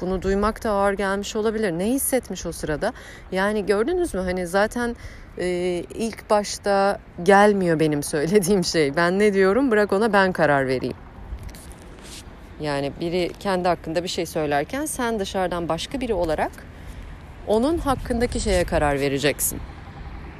Bunu 0.00 0.22
duymak 0.22 0.64
da 0.64 0.70
ağır 0.70 0.92
gelmiş 0.92 1.36
olabilir. 1.36 1.72
Ne 1.72 1.86
hissetmiş 1.86 2.46
o 2.46 2.52
sırada? 2.52 2.92
Yani 3.32 3.66
gördünüz 3.66 4.14
mü 4.14 4.20
hani 4.20 4.46
zaten 4.46 4.96
e, 5.38 5.46
ilk 5.94 6.30
başta 6.30 6.98
gelmiyor 7.22 7.80
benim 7.80 8.02
söylediğim 8.02 8.64
şey. 8.64 8.96
Ben 8.96 9.18
ne 9.18 9.34
diyorum 9.34 9.70
bırak 9.70 9.92
ona 9.92 10.12
ben 10.12 10.32
karar 10.32 10.66
vereyim. 10.66 10.96
Yani 12.60 12.92
biri 13.00 13.30
kendi 13.40 13.68
hakkında 13.68 14.02
bir 14.02 14.08
şey 14.08 14.26
söylerken 14.26 14.86
sen 14.86 15.20
dışarıdan 15.20 15.68
başka 15.68 16.00
biri 16.00 16.14
olarak 16.14 16.52
onun 17.46 17.78
hakkındaki 17.78 18.40
şeye 18.40 18.64
karar 18.64 19.00
vereceksin. 19.00 19.60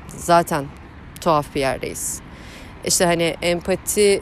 Zaten 0.09 0.65
tuhaf 1.21 1.55
bir 1.55 1.61
yerdeyiz. 1.61 2.21
İşte 2.85 3.05
hani 3.05 3.37
empati 3.43 4.21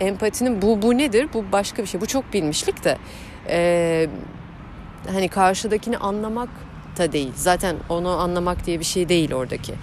empatinin 0.00 0.62
bu 0.62 0.82
bu 0.82 0.98
nedir? 0.98 1.28
Bu 1.34 1.52
başka 1.52 1.82
bir 1.82 1.88
şey. 1.88 2.00
Bu 2.00 2.06
çok 2.06 2.32
bilmişlik 2.32 2.84
de. 2.84 2.96
Ee, 3.48 4.08
hani 5.12 5.28
karşıdakini 5.28 5.98
anlamak 5.98 6.48
da 6.98 7.12
değil. 7.12 7.32
Zaten 7.34 7.76
onu 7.88 8.08
anlamak 8.08 8.66
diye 8.66 8.80
bir 8.80 8.84
şey 8.84 9.08
değil 9.08 9.32
oradaki. 9.32 9.74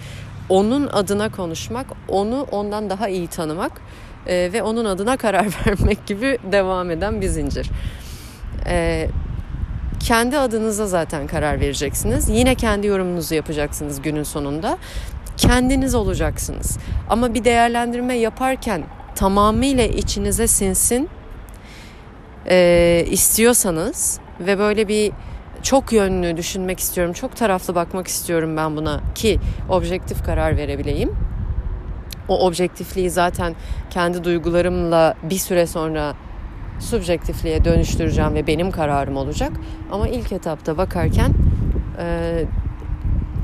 Onun 0.50 0.88
adına 0.88 1.32
konuşmak, 1.32 1.86
onu 2.08 2.48
ondan 2.52 2.90
daha 2.90 3.10
iyi 3.10 3.28
tanımak 3.28 3.82
e, 4.28 4.50
ve 4.54 4.64
onun 4.64 4.86
adına 4.86 5.18
karar 5.18 5.46
vermek 5.68 6.08
gibi 6.08 6.38
devam 6.52 6.92
eden 6.92 7.22
bir 7.22 7.28
zincir. 7.28 7.70
E, 8.68 9.08
kendi 10.00 10.38
adınıza 10.38 10.88
zaten 10.88 11.28
karar 11.28 11.60
vereceksiniz. 11.60 12.30
Yine 12.30 12.56
kendi 12.56 12.88
yorumunuzu 12.88 13.36
yapacaksınız 13.36 14.02
günün 14.02 14.24
sonunda. 14.24 14.78
Kendiniz 15.38 15.96
olacaksınız. 15.96 16.78
Ama 17.10 17.34
bir 17.34 17.44
değerlendirme 17.44 18.14
yaparken 18.18 18.84
tamamıyla 19.16 19.84
içinize 19.84 20.48
sinsin 20.48 21.10
e, 22.50 23.06
istiyorsanız 23.10 24.20
ve 24.40 24.60
böyle 24.60 24.88
bir 24.88 25.12
çok 25.64 25.94
yönlü 25.94 26.38
düşünmek 26.38 26.80
istiyorum, 26.80 27.14
çok 27.14 27.36
taraflı 27.36 27.76
bakmak 27.76 28.08
istiyorum 28.08 28.58
ben 28.58 28.76
buna 28.76 29.02
ki 29.16 29.40
objektif 29.70 30.24
karar 30.24 30.58
verebileyim. 30.58 31.16
O 32.28 32.48
objektifliği 32.48 33.10
zaten 33.10 33.56
kendi 33.90 34.24
duygularımla 34.24 35.16
bir 35.24 35.38
süre 35.38 35.68
sonra 35.68 36.14
subjektifliğe 36.80 37.66
dönüştüreceğim 37.66 38.36
ve 38.36 38.48
benim 38.48 38.72
kararım 38.72 39.18
olacak. 39.18 39.52
Ama 39.92 40.08
ilk 40.08 40.32
etapta 40.32 40.78
bakarken 40.78 41.34
e, 42.00 42.44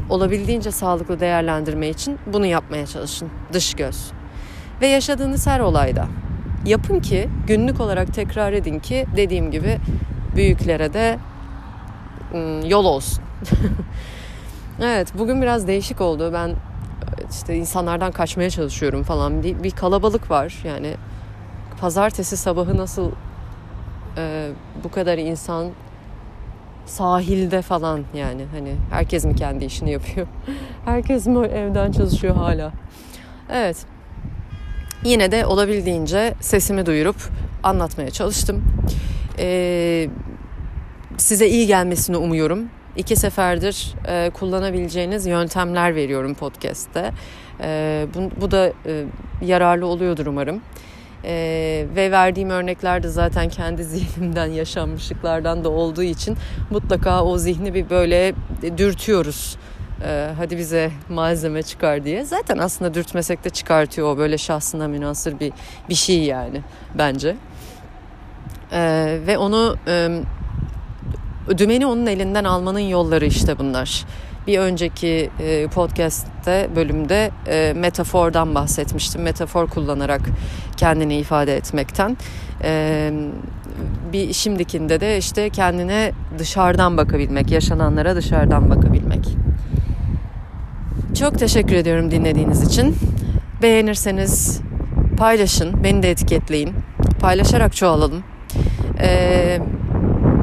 olabildiğince 0.10 0.72
sağlıklı 0.72 1.20
değerlendirme 1.20 1.90
için 1.90 2.20
bunu 2.26 2.46
yapmaya 2.46 2.86
çalışın. 2.86 3.30
Dış 3.54 3.74
göz. 3.74 4.12
Ve 4.82 4.88
yaşadığınız 4.88 5.48
her 5.48 5.60
olayda 5.60 6.08
yapın 6.66 7.00
ki 7.00 7.30
günlük 7.48 7.80
olarak 7.80 8.14
tekrar 8.14 8.54
edin 8.54 8.80
ki 8.80 9.06
dediğim 9.16 9.52
gibi 9.52 9.78
büyüklere 10.36 10.94
de 10.94 11.20
yol 12.68 12.86
olsun. 12.86 13.24
evet 14.82 15.08
bugün 15.18 15.42
biraz 15.42 15.68
değişik 15.68 16.02
oldu. 16.02 16.34
Ben 16.34 16.56
işte 17.32 17.56
insanlardan 17.56 18.12
kaçmaya 18.12 18.50
çalışıyorum 18.50 19.04
falan. 19.04 19.44
Bir, 19.44 19.64
bir 19.64 19.72
kalabalık 19.72 20.32
var 20.32 20.56
yani. 20.64 20.94
Pazartesi 21.82 22.38
sabahı 22.38 22.78
nasıl 22.78 23.12
e, 24.18 24.50
bu 24.84 24.92
kadar 24.92 25.18
insan 25.18 25.70
sahilde 26.86 27.62
falan 27.62 28.02
yani 28.14 28.46
hani 28.52 28.76
herkes 28.92 29.26
mi 29.26 29.36
kendi 29.36 29.66
işini 29.66 29.92
yapıyor? 29.92 30.28
herkes 30.86 31.28
mi 31.28 31.48
evden 31.48 31.92
çalışıyor 31.92 32.36
hala? 32.36 32.72
Evet. 33.50 33.86
Yine 35.06 35.32
de 35.32 35.46
olabildiğince 35.46 36.34
sesimi 36.42 36.86
duyurup 36.86 37.16
anlatmaya 37.64 38.12
çalıştım. 38.12 38.64
Ee, 39.40 40.10
size 41.18 41.48
iyi 41.48 41.68
gelmesini 41.68 42.18
umuyorum. 42.18 42.70
İki 42.96 43.16
seferdir 43.16 43.94
e, 44.08 44.30
kullanabileceğiniz 44.30 45.26
yöntemler 45.26 45.96
veriyorum 45.96 46.34
podcast'te. 46.34 47.12
E, 47.62 48.08
bu, 48.16 48.42
bu 48.42 48.52
da 48.52 48.74
e, 48.86 49.04
yararlı 49.46 49.86
oluyordur 49.86 50.26
umarım. 50.26 50.62
E, 51.26 51.86
ve 51.96 52.12
verdiğim 52.12 52.50
örnekler 52.50 53.04
de 53.04 53.10
zaten 53.10 53.50
kendi 53.50 53.84
zihnimden 53.94 54.48
yaşanmışlıklardan 54.48 55.64
da 55.64 55.70
olduğu 55.70 56.04
için 56.04 56.38
mutlaka 56.70 57.24
o 57.24 57.38
zihni 57.38 57.74
bir 57.74 57.90
böyle 57.90 58.34
dürtüyoruz. 58.78 59.58
E, 60.06 60.30
hadi 60.38 60.58
bize 60.58 60.92
malzeme 61.10 61.64
çıkar 61.64 62.04
diye. 62.04 62.26
Zaten 62.26 62.58
aslında 62.58 62.94
dürtmesek 62.94 63.44
de 63.44 63.50
çıkartıyor 63.50 64.08
o 64.08 64.18
böyle 64.18 64.38
şahsına 64.38 64.88
münasır 64.88 65.40
bir 65.40 65.54
bir 65.90 65.96
şey 65.96 66.24
yani 66.24 66.62
bence. 66.96 67.36
E, 68.72 69.18
ve 69.28 69.38
onu 69.38 69.78
e, 69.88 70.10
dümeni 71.58 71.86
onun 71.86 72.06
elinden 72.06 72.44
almanın 72.44 72.80
yolları 72.80 73.26
işte 73.26 73.60
bunlar. 73.60 74.06
Bir 74.48 74.60
önceki 74.60 75.30
e, 75.40 75.68
podcast'te 75.68 76.70
bölümde 76.76 77.32
e, 77.48 77.74
metafordan 77.76 78.56
bahsetmiştim. 78.56 79.22
Metafor 79.22 79.68
kullanarak 79.68 80.22
kendini 80.78 81.18
ifade 81.18 81.58
etmekten. 81.58 82.18
E, 82.64 83.12
bir 84.14 84.34
şimdikinde 84.34 85.00
de 85.00 85.18
işte 85.18 85.50
kendine 85.50 86.12
dışarıdan 86.40 86.98
bakabilmek, 86.98 87.52
yaşananlara 87.52 88.16
dışarıdan 88.16 88.70
bakabilmek. 88.70 89.03
Çok 91.20 91.40
teşekkür 91.40 91.76
ediyorum 91.76 92.12
dinlediğiniz 92.12 92.64
için. 92.64 92.96
Beğenirseniz 93.62 94.62
paylaşın, 95.18 95.84
beni 95.84 96.04
de 96.04 96.12
etiketleyin. 96.12 96.74
Paylaşarak 97.20 97.76
çoğalalım. 97.76 98.24
Ee, 99.02 99.60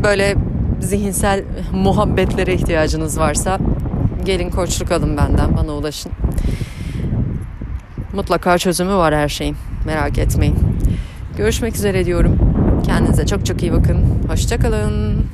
böyle 0.04 0.34
zihinsel 0.80 1.44
muhabbetlere 1.72 2.54
ihtiyacınız 2.54 3.18
varsa 3.18 3.58
gelin 4.24 4.50
koçluk 4.50 4.92
alın 4.92 5.16
benden 5.16 5.56
bana 5.56 5.72
ulaşın. 5.72 6.12
Mutlaka 8.14 8.58
çözümü 8.58 8.94
var 8.94 9.14
her 9.14 9.28
şeyin. 9.28 9.56
Merak 9.86 10.18
etmeyin. 10.18 10.56
Görüşmek 11.36 11.74
üzere 11.74 12.06
diyorum. 12.06 12.38
Kendinize 12.86 13.26
çok 13.26 13.46
çok 13.46 13.62
iyi 13.62 13.72
bakın. 13.72 14.04
Hoşçakalın. 14.28 15.26